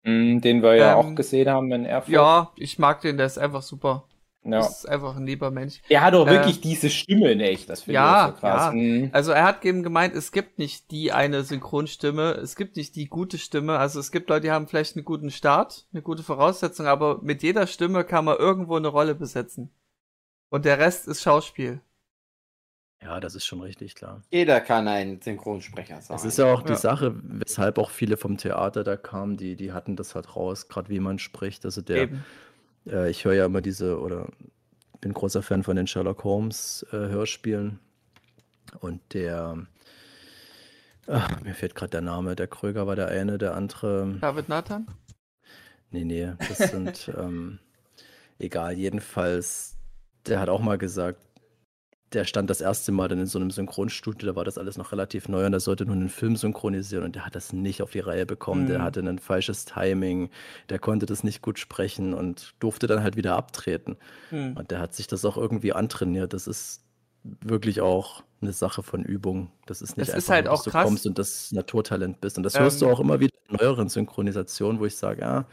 [0.06, 2.10] Mhm, Den wir ja Ähm, auch gesehen haben in Erfurt.
[2.14, 4.04] Ja, ich mag den, der ist einfach super.
[4.46, 4.60] Ja.
[4.60, 5.82] Das ist einfach ein lieber Mensch.
[5.90, 7.70] Der hat auch Äh, wirklich diese Stimme in echt.
[7.70, 8.66] Das finde ja, ich so krass.
[8.68, 8.72] ja.
[8.74, 9.10] Mhm.
[9.14, 13.08] Also er hat eben gemeint, es gibt nicht die eine Synchronstimme, es gibt nicht die
[13.08, 13.78] gute Stimme.
[13.80, 17.44] Also es gibt Leute, die haben vielleicht einen guten Start, eine gute Voraussetzung, aber mit
[17.44, 19.72] jeder Stimme kann man irgendwo eine Rolle besetzen.
[20.50, 21.82] Und der Rest ist Schauspiel.
[23.02, 24.22] ja, das ist schon richtig klar.
[24.32, 26.16] Jeder kann ein Synchronsprecher sein.
[26.16, 26.78] Es ist ja auch die Ja.
[26.78, 30.90] Sache, weshalb auch viele vom Theater da kamen, die, die hatten das halt raus, gerade
[30.90, 31.66] wie man spricht.
[31.66, 32.26] Also der, Eben.
[32.88, 34.30] Äh, ich höre ja immer diese, oder
[35.02, 37.80] bin großer Fan von den Sherlock Holmes äh, Hörspielen.
[38.80, 39.68] Und der,
[41.08, 44.88] ach, mir fehlt gerade der Name, der Kröger war der eine, der andere, David Nathan?
[45.92, 47.60] nee, nee, das sind, ähm,
[48.40, 49.78] egal, jedenfalls,
[50.26, 51.20] der hat auch mal gesagt,
[52.14, 54.92] der stand das erste Mal dann in so einem Synchronstudio, da war das alles noch
[54.92, 57.92] relativ neu und der sollte nur einen Film synchronisieren und der hat das nicht auf
[57.92, 58.68] die Reihe bekommen.
[58.68, 58.84] Der Mhm.
[58.84, 60.30] hatte ein falsches Timing,
[60.70, 63.98] der konnte das nicht gut sprechen und durfte dann halt wieder abtreten.
[64.30, 64.58] Hm.
[64.58, 66.34] Und der hat sich das auch irgendwie antrainiert.
[66.34, 66.82] Das ist
[67.24, 69.50] wirklich auch eine Sache von Übung.
[69.66, 70.84] Das ist nicht ist einfach, halt nur, dass du krass.
[70.86, 72.38] kommst und das Naturtalent bist.
[72.38, 75.46] Und das hörst du Ähm, auch immer wieder in neueren Synchronisationen, wo ich sage, ja,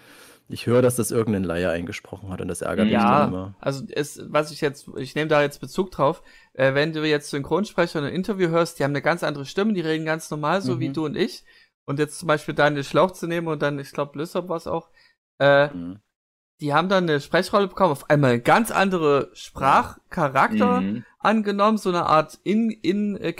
[0.53, 3.55] ich höre, dass das irgendein Laie eingesprochen hat und das ärgert mich dann Ja, immer.
[3.61, 6.23] also es, was ich jetzt, ich nehme da jetzt Bezug drauf,
[6.55, 9.73] äh, wenn du jetzt Synchronsprecher in einem Interview hörst, die haben eine ganz andere Stimme,
[9.73, 10.95] die reden ganz normal, so wie Mhm.
[10.95, 11.45] du und ich.
[11.85, 14.67] Und jetzt zum Beispiel Daniel Schlauch zu nehmen und dann, ich glaube, Lissab war es
[14.67, 14.91] auch,
[15.39, 16.01] äh, Mhm.
[16.61, 21.05] die haben dann eine Sprechrolle bekommen, auf einmal eine ganz andere Sprachcharakter Mhm.
[21.19, 23.33] angenommen, so eine Art in in äh,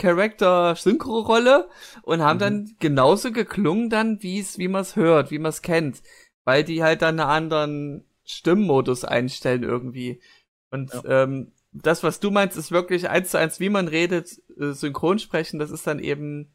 [2.03, 2.39] und haben Mhm.
[2.39, 6.01] dann genauso geklungen dann, wie es wie man es hört, wie man es kennt,
[6.43, 10.21] weil die halt dann einen anderen Stimmmodus einstellen irgendwie.
[10.69, 14.71] Und ähm, das, was du meinst, ist wirklich eins zu eins, wie man redet, äh,
[14.71, 16.53] Synchronsprechen, das ist dann eben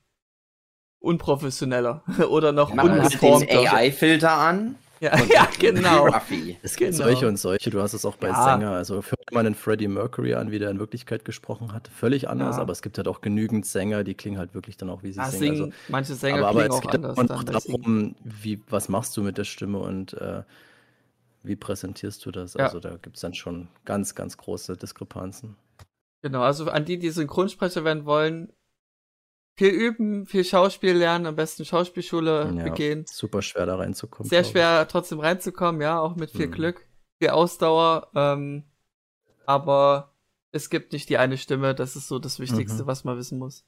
[0.98, 3.72] unprofessioneller oder noch wir den ungeformter.
[3.72, 4.76] AI-Filter an.
[5.00, 6.06] Ja, ja, genau.
[6.06, 6.56] Ruffy.
[6.62, 7.04] Es gibt Genau.
[7.04, 7.70] solche und solche.
[7.70, 8.44] Du hast es auch bei Ja.
[8.44, 8.70] Sänger.
[8.72, 11.88] Also hört man einen Freddie Mercury an, wie der in Wirklichkeit gesprochen hat.
[11.88, 12.62] Völlig anders, Ja.
[12.62, 15.20] aber es gibt halt auch genügend Sänger, die klingen halt wirklich dann auch, wie sie
[15.20, 15.56] Ah, singen.
[15.56, 17.16] singen, Also, manche Sänger aber, aber klingen auch geht anders.
[17.16, 17.46] bei Singen.
[17.84, 20.42] darum, wie, was machst du mit der Stimme und äh,
[21.42, 22.54] wie präsentierst du das?
[22.54, 22.64] Ja.
[22.64, 25.56] Also da gibt es dann schon ganz, ganz große Diskrepanzen.
[26.22, 28.52] Genau, also an die, die Synchronsprecher werden wollen,
[29.56, 32.62] viel üben, viel Schauspiel lernen, am besten Schauspielschule Ja.
[32.64, 33.04] begehen.
[33.10, 34.28] Super schwer da reinzukommen.
[34.28, 36.52] Sehr schwer trotzdem reinzukommen, ja, auch mit viel Mhm.
[36.52, 36.86] Glück,
[37.18, 38.64] viel Ausdauer, ähm,
[39.46, 40.12] aber
[40.52, 42.86] es gibt nicht die eine Stimme, das ist so das Wichtigste, Mhm.
[42.86, 43.64] was man wissen muss.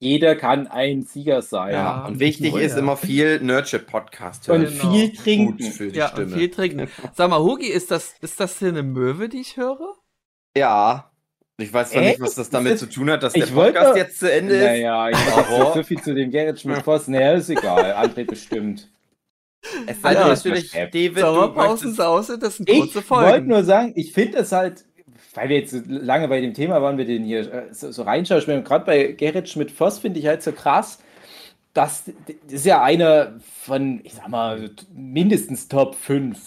[0.00, 1.72] Jeder kann ein Sieger sein.
[1.72, 2.06] Ja.
[2.06, 2.78] Und wichtig Oh, ist ja.
[2.78, 4.78] immer viel Nerdship-Podcast Und hören.
[4.78, 4.92] Genau.
[4.92, 5.62] viel Gut trinken.
[5.72, 6.26] für die Ja, Stimme.
[6.26, 6.88] und viel trinken.
[7.14, 9.96] Sag mal, Hugi, ist das, ist das hier eine Möwe, die ich höre?
[10.56, 11.10] Ja.
[11.60, 13.90] Ich weiß zwar nicht, was das damit zu tun hat, dass der Ich wollte Podcast
[13.92, 14.62] doch- jetzt zu Ende ist.
[14.64, 17.08] Naja, ich weiß so viel zu dem Gerrit Schmidt-Voss.
[17.08, 17.92] Naja, ist egal.
[17.94, 18.88] André bestimmt.
[19.86, 20.20] Es sei Ja.
[20.20, 20.70] denn natürlich.
[20.70, 23.48] David, du Sommerpausen Sause, das sind Ich kurze wollte Folgen.
[23.48, 24.84] nur sagen, ich finde es halt,
[25.34, 28.02] weil wir jetzt so lange bei dem Thema waren, wir den hier äh, so, so
[28.02, 31.00] reinschauen, gerade bei Gerrit Schmidt-Voss finde ich halt so krass,
[31.74, 33.34] dass das ist ja einer
[33.64, 36.38] von, ich sag mal, mindestens Top 5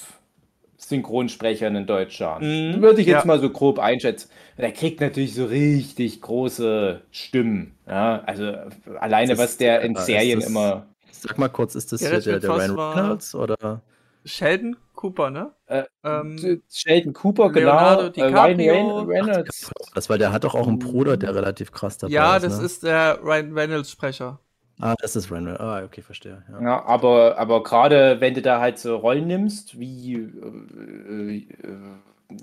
[0.91, 2.43] Synchronsprechern in Deutschland.
[2.43, 2.81] Mhm.
[2.81, 3.25] Würde ich jetzt Ja.
[3.27, 4.29] mal so grob einschätzen.
[4.57, 7.75] Der kriegt natürlich so richtig große Stimmen.
[7.87, 8.53] Ja, also
[8.99, 10.85] alleine ist- was der in ja, Serien das- immer.
[11.11, 13.81] Sag mal kurz, ist das hier Gerrit der, der Ryan war- Reynolds oder?
[14.25, 15.51] Sheldon Cooper, ne?
[15.65, 18.27] Äh, Ähm, Sheldon Cooper, Leonardo genau.
[18.27, 19.71] äh, Ryan Reynolds.
[19.95, 22.43] Das, weil der hat doch auch einen Bruder, der relativ krass dabei ja, ist.
[22.43, 22.65] das ne?
[22.65, 24.39] ist der Ryan Reynolds Sprecher.
[24.81, 25.59] Ah, das ist Reynolds.
[25.59, 26.43] Ah, okay, verstehe.
[26.49, 26.61] Ja.
[26.63, 31.47] Ja, aber, aber gerade wenn du da halt so Rollen nimmst, wie, äh, äh,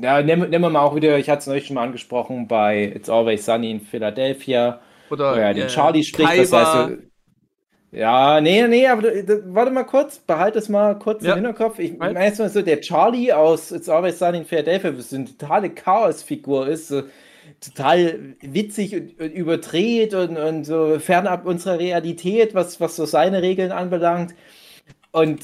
[0.01, 2.84] ja, nehmen, nehmen wir mal auch wieder, ich hatte es neulich schon mal angesprochen, bei
[2.95, 4.80] It's Always Sunny in Philadelphia,
[5.11, 6.59] Oder wo er den äh, Charlie spricht, das Kaiba.
[6.59, 6.97] heißt so,
[7.91, 9.03] ja, nee, nee, aber
[9.47, 11.34] warte mal kurz, behalte es mal kurz Ja.
[11.34, 11.78] im Hinterkopf.
[11.78, 12.14] Ich Halt.
[12.14, 16.68] meine so, der Charlie aus It's Always Sunny in Philadelphia, was so eine totale Chaosfigur
[16.68, 17.05] ist, so
[17.61, 23.42] total witzig und, und überdreht und, und so fernab unserer Realität, was, was so seine
[23.42, 24.34] Regeln anbelangt.
[25.11, 25.40] Und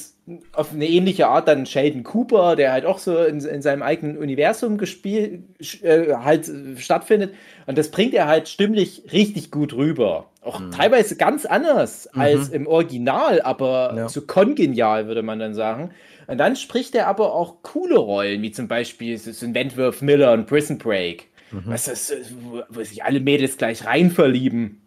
[0.53, 4.19] auf eine ähnliche Art dann Sheldon Cooper, der halt auch so in, in seinem eigenen
[4.19, 5.43] Universum gespielt,
[5.83, 7.35] äh, halt stattfindet.
[7.67, 10.27] Und das bringt er halt stimmlich richtig gut rüber.
[10.43, 10.73] auch Mhm.
[10.73, 12.21] teilweise ganz anders Mhm.
[12.21, 14.09] als im Original, aber Ja.
[14.11, 15.91] so kongenial, würde man dann sagen.
[16.27, 20.33] Und dann spricht er aber auch coole Rollen, wie zum Beispiel so ein Wentworth Miller
[20.35, 21.29] und Prison Break.
[21.55, 21.63] Mhm.
[21.67, 22.23] Was das, äh,
[22.69, 24.81] wo, sich alle Mädels gleich rein verlieben.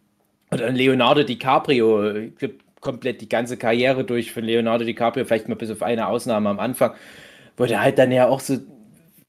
[0.51, 5.55] Oder Leonardo DiCaprio, ich glaub, komplett die ganze Karriere durch von Leonardo DiCaprio, vielleicht mal
[5.55, 6.93] bis auf eine Ausnahme am Anfang,
[7.57, 8.57] wo der halt dann ja auch so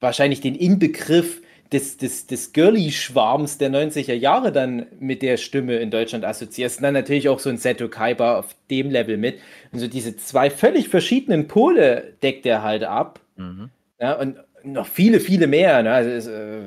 [0.00, 1.40] wahrscheinlich den Inbegriff
[1.72, 6.78] des, des, des Girly-Schwarms der 90er Jahre dann mit der Stimme in Deutschland assoziierst.
[6.78, 9.38] Und dann natürlich auch so ein Seto Kaiba auf dem Level mit.
[9.72, 13.20] Und so diese zwei völlig verschiedenen Pole deckt er halt ab.
[13.36, 13.70] Mhm.
[14.00, 15.82] Ja, und noch viele, viele mehr.
[15.82, 15.92] Ne?
[15.92, 16.60] Also, es, äh,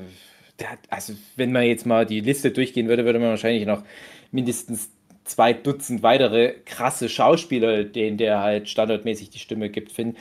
[0.90, 3.84] also, wenn man jetzt mal die Liste durchgehen würde, würde man wahrscheinlich noch
[4.32, 4.92] mindestens
[5.24, 10.18] zwei Dutzend weitere krasse Schauspieler, denen der halt standardmäßig die Stimme gibt, finden.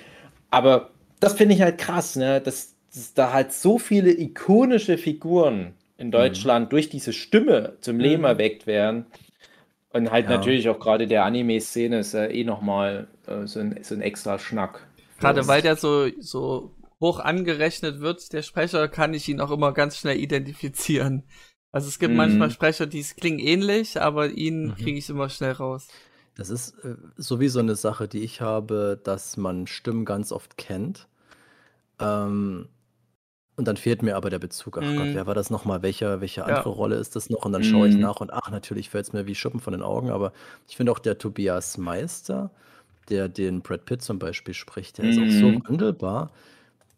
[0.51, 2.41] Aber das finde ich halt krass, ne?
[2.41, 8.24] dass, dass da halt so viele ikonische Figuren in Deutschland durch diese Stimme zum Leben
[8.24, 9.07] erweckt werden.
[9.93, 10.30] Und halt Ja.
[10.30, 14.38] natürlich auch gerade der Anime-Szene ist ja eh nochmal äh, so, ein, so ein extra
[14.38, 14.86] Schnack.
[15.18, 16.70] Gerade weil der so, so
[17.01, 21.24] hoch angerechnet wird, der Sprecher, kann ich ihn auch immer ganz schnell identifizieren.
[21.72, 22.16] Also es gibt Mhm.
[22.16, 24.74] manchmal Sprecher, die klingen ähnlich, aber ihn Mhm.
[24.74, 25.88] kriege ich immer schnell raus.
[26.34, 31.07] Das ist äh, sowieso eine Sache, die ich habe, dass man Stimmen ganz oft kennt.
[32.01, 32.68] Ähm,
[33.57, 34.78] und dann fehlt mir aber der Bezug.
[34.78, 35.14] Ach Gott, Mhm.
[35.14, 35.82] wer war das nochmal?
[35.82, 36.46] Welche, welche Ja.
[36.46, 37.44] andere Rolle ist das noch?
[37.44, 38.01] Und dann schaue ich Mhm.
[38.01, 40.11] nach und ach, natürlich fällt es mir wie Schuppen von den Augen.
[40.11, 40.32] Aber
[40.68, 42.51] ich finde auch der Tobias Meister,
[43.11, 45.62] der den Brad Pitt zum Beispiel spricht, der ist auch so Mhm.
[45.66, 46.32] wandelbar,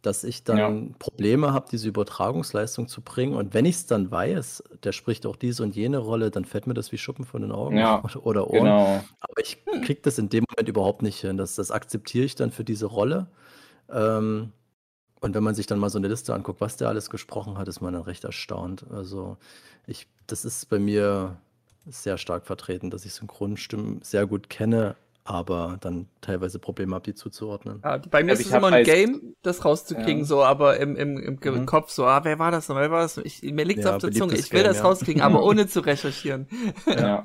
[0.02, 0.94] dass ich dann Ja.
[0.98, 3.34] Probleme habe, diese Übertragungsleistung zu bringen.
[3.34, 6.66] Und wenn ich es dann weiß, der spricht auch diese und jene Rolle, dann fällt
[6.66, 8.64] mir das wie Schuppen von den Augen Ja, oder, Ohren.
[8.64, 9.04] Genau.
[9.20, 11.36] Aber ich kriege das in dem Moment überhaupt nicht hin.
[11.36, 13.28] Das, das akzeptiere ich dann für diese Rolle.
[13.90, 14.52] Ähm,
[15.20, 17.68] und wenn man sich dann mal so eine Liste anguckt, was der alles gesprochen hat,
[17.68, 18.84] ist man dann recht erstaunt.
[18.90, 19.36] Also
[19.86, 21.36] ich, das ist bei mir
[21.86, 27.14] sehr stark vertreten, dass ich Synchronstimmen sehr gut kenne, aber dann teilweise Probleme habe, die
[27.14, 27.80] zuzuordnen.
[27.84, 30.24] Ja, bei mir Aber ist es immer ein halt- Game, das rauszukriegen, Ja.
[30.24, 31.66] so, aber im, im, im Mhm.
[31.66, 33.18] Kopf so, ah, wer war das noch, wer war das?
[33.18, 34.82] Ich, mir liegt's Ja, auf der Zunge, ich will Game, das ja.
[34.84, 36.46] rauskriegen, aber ohne zu recherchieren.
[36.86, 37.24] Ja.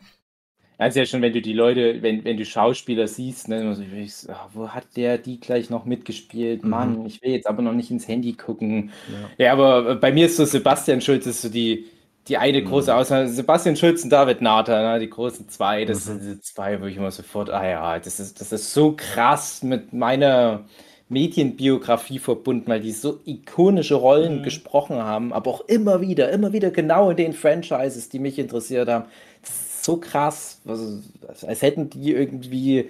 [0.79, 4.13] Also ja schon, wenn du die Leute, wenn, wenn du Schauspieler siehst, ne, so, ich
[4.29, 6.63] ah, wo hat der die gleich noch mitgespielt?
[6.63, 6.69] Mhm.
[6.69, 8.91] Mann, ich will jetzt aber noch nicht ins Handy gucken.
[9.39, 9.45] Ja.
[9.45, 11.87] Ja, aber bei mir ist so Sebastian Schulz ist so die,
[12.28, 12.97] die eine große Mhm.
[12.99, 13.30] Ausnahme.
[13.30, 16.19] Sebastian Schulz und David Nathan, ne, die großen zwei, das Mhm.
[16.19, 19.63] sind die zwei, wo ich immer sofort, ah ja, das ist, das ist so krass
[19.63, 20.65] mit meiner
[21.09, 24.43] Medienbiografie verbunden, weil die so ikonische Rollen Mhm.
[24.43, 28.89] gesprochen haben, aber auch immer wieder, immer wieder genau in den Franchises, die mich interessiert
[28.89, 29.05] haben.
[29.41, 30.99] Das ist so krass, also,
[31.47, 32.89] als hätten die irgendwie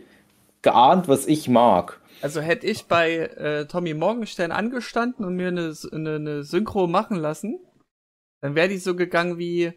[0.63, 1.99] geahnt, was ich mag.
[2.21, 7.17] Also hätte ich bei äh, Tommy Morgenstern angestanden und mir eine, eine, eine Synchro machen
[7.17, 7.59] lassen,
[8.41, 9.73] dann wäre die so gegangen wie,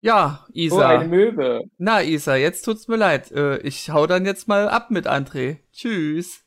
[0.00, 1.64] ja, Oh, Isa, eine Möwe.
[1.78, 5.58] na Isa, jetzt tut's mir leid, äh, ich hau dann jetzt mal ab mit André.
[5.72, 6.44] Tschüss.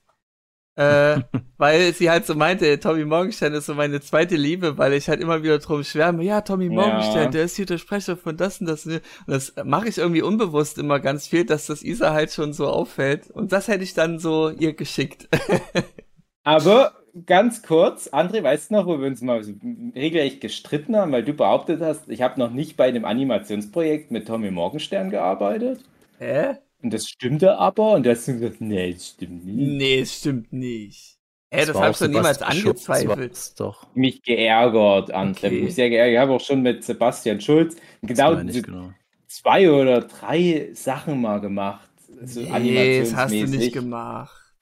[0.75, 1.19] Äh,
[1.57, 5.21] weil sie halt so meinte, Tommy Morgenstern ist so meine zweite Liebe, weil ich halt
[5.21, 6.71] immer wieder drum schwärme, ja, Tommy Ja.
[6.71, 8.85] Morgenstern, der ist hier der Sprecher von das und das.
[8.85, 12.67] Und das mache ich irgendwie unbewusst immer ganz viel, dass das Isa halt schon so
[12.67, 13.29] auffällt.
[13.31, 15.27] Und das hätte ich dann so ihr geschickt.
[16.43, 16.93] Aber
[17.25, 19.53] ganz kurz, André, weißt du noch, wo wir uns mal so
[19.95, 24.27] regelrecht gestritten haben, weil du behauptet hast, ich habe noch nicht bei einem Animationsprojekt mit
[24.27, 25.83] Tommy Morgenstern gearbeitet?
[26.19, 26.55] Hä?
[26.81, 29.57] Und das stimmte aber und du hast gesagt, nee, das stimmt nicht.
[29.57, 31.17] Nee, es stimmt nicht.
[31.53, 33.33] Hä, das ich auch doch niemals angezweifelt.
[33.33, 35.47] es Doch, Mich geärgert, André.
[35.47, 35.61] Okay.
[35.63, 36.13] Mich sehr geärgert.
[36.13, 38.93] Ich habe auch schon mit Sebastian Schulz das genau genau.
[39.27, 41.89] zwei oder drei Sachen mal gemacht.
[42.23, 44.53] So Nee, das hast du nicht gemacht.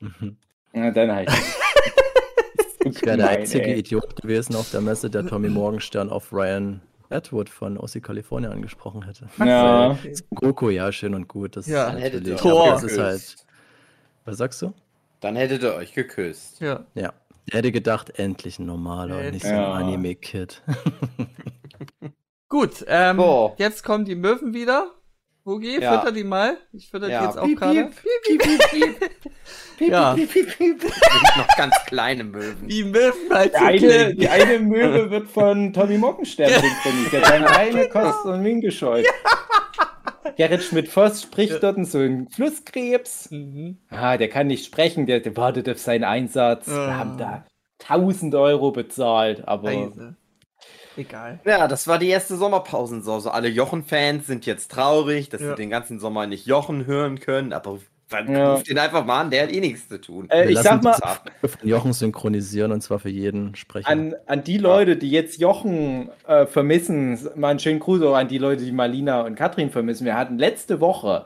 [0.00, 0.36] Mhm.
[0.72, 1.30] Na, dann halt.
[2.90, 6.80] Ich wäre der einzige Idiot gewesen auf der Messe, der Tommy Morgenstern auf Ryan
[7.10, 9.28] Atwood von Aussie California angesprochen hätte.
[9.38, 9.96] Ja.
[10.34, 11.56] Goku, ja, schön und gut.
[11.56, 11.84] Das Ja.
[11.86, 12.70] ist Dann hättet ihr natürlich, Tor.
[12.70, 13.36] das ist halt.
[14.24, 14.72] Was sagst du?
[15.20, 16.60] Dann hättet ihr euch geküsst.
[16.60, 16.84] Ja.
[16.94, 17.12] Ja.
[17.50, 19.72] Hätte gedacht, endlich ein normaler und nicht so ein Ja.
[19.74, 20.62] Anime-Kid.
[22.48, 23.54] Gut, ähm, So.
[23.58, 24.90] jetzt kommen die Möwen wieder.
[25.46, 26.00] Boogie, Ja.
[26.00, 26.56] fütter die mal.
[26.72, 27.84] Ich fütter die Ja, jetzt auch gerade.
[27.84, 27.92] piep,
[28.26, 29.10] piep, piep, piep.
[29.78, 30.12] Piep, Ja.
[30.14, 30.90] piep, piep, piep, piep.
[30.90, 32.66] Das sind noch ganz kleine Möwen.
[32.66, 37.12] Die Möwen halt Die eine, die eine Möwe wird von Tommy Morgenstern synchronisiert.
[37.12, 39.06] Der hat seine eigene Kost und Wing gescheut.
[40.36, 43.30] Gerrit Schmidt-Voss spricht dort so einen Flusskrebs.
[43.30, 43.78] Mhm.
[43.88, 46.68] Ah, der kann nicht sprechen, der, der wartet auf seinen Einsatz.
[46.68, 46.86] Ah.
[46.88, 47.44] Wir haben da
[47.88, 50.16] 1000 Euro bezahlt, aber Scheiße.
[50.96, 51.40] Egal.
[51.44, 53.32] Ja, das war die erste Sommerpausensause.
[53.32, 55.50] Alle Jochen-Fans sind jetzt traurig, dass Ja.
[55.50, 57.78] sie den ganzen Sommer nicht Jochen hören können, aber
[58.08, 58.52] Dann Ja.
[58.52, 60.30] ruft ihn einfach mal an, der hat eh nichts zu tun.
[60.30, 63.88] Äh, ich sag mal, von Jochen synchronisieren und zwar für jeden Sprecher.
[63.88, 68.28] an, an die Leute, die jetzt Jochen äh, vermissen, mal einen schönen Gruß auch an
[68.28, 70.04] die Leute, die Malina und Katrin vermissen.
[70.04, 71.24] Wir hatten letzte Woche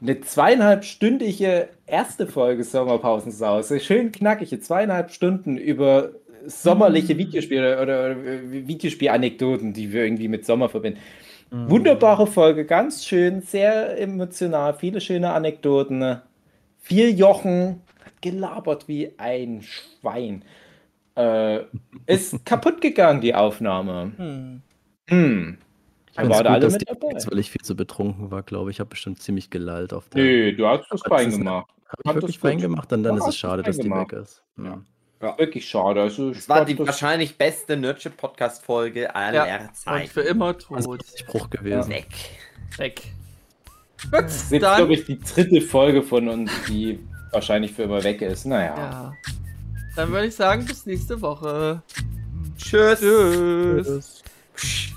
[0.00, 3.78] eine zweieinhalbstündige erste Folge Sommerpausensause.
[3.80, 6.10] Schön knackige zweieinhalb Stunden über
[6.46, 8.16] sommerliche Videospiele oder, oder
[8.66, 10.98] Videospielanekdoten, die wir irgendwie mit Sommer verbinden.
[11.50, 16.20] Wunderbare Folge, ganz schön, sehr emotional, viele schöne Anekdoten.
[16.80, 20.42] Viel Jochen hat gelabert wie ein Schwein.
[21.16, 21.60] Äh,
[22.06, 24.12] ist kaputt gegangen, die Aufnahme.
[24.16, 24.62] Hm.
[25.08, 25.58] Hm.
[26.10, 27.08] Ich War da gut, alle dass mit die dabei?
[27.08, 28.76] Weil ich viel zu betrunken war, glaube ich.
[28.76, 30.22] Ich habe bestimmt ziemlich gelallt auf der.
[30.22, 31.70] Nö, du hast das fein ist- gemacht.
[31.88, 32.90] Habe ich wirklich fein gemacht?
[32.90, 34.42] Dann, dann ist es schade, dass die weg ist.
[34.58, 34.82] Ja.
[35.24, 35.38] Ja.
[35.38, 36.02] Wirklich schade.
[36.02, 39.60] Also, Das war die das- wahrscheinlich beste Nerdship-Podcast-Folge aller Ja.
[39.60, 40.08] Und Zeiten.
[40.08, 40.80] für immer tot.
[41.02, 41.90] ist Bruch gewesen.
[41.90, 42.06] Weg.
[42.76, 43.02] Weg.
[44.02, 44.76] Gut, Das ist jetzt, dann.
[44.76, 46.98] glaube ich, die dritte Folge von uns, die
[47.32, 48.44] wahrscheinlich für immer weg ist.
[48.44, 48.76] Naja.
[48.76, 49.12] Ja.
[49.96, 51.82] Dann würde ich sagen, bis nächste Woche.
[52.58, 53.00] Tschüss.
[53.00, 54.22] Tschüss.
[54.56, 54.93] Tschüss.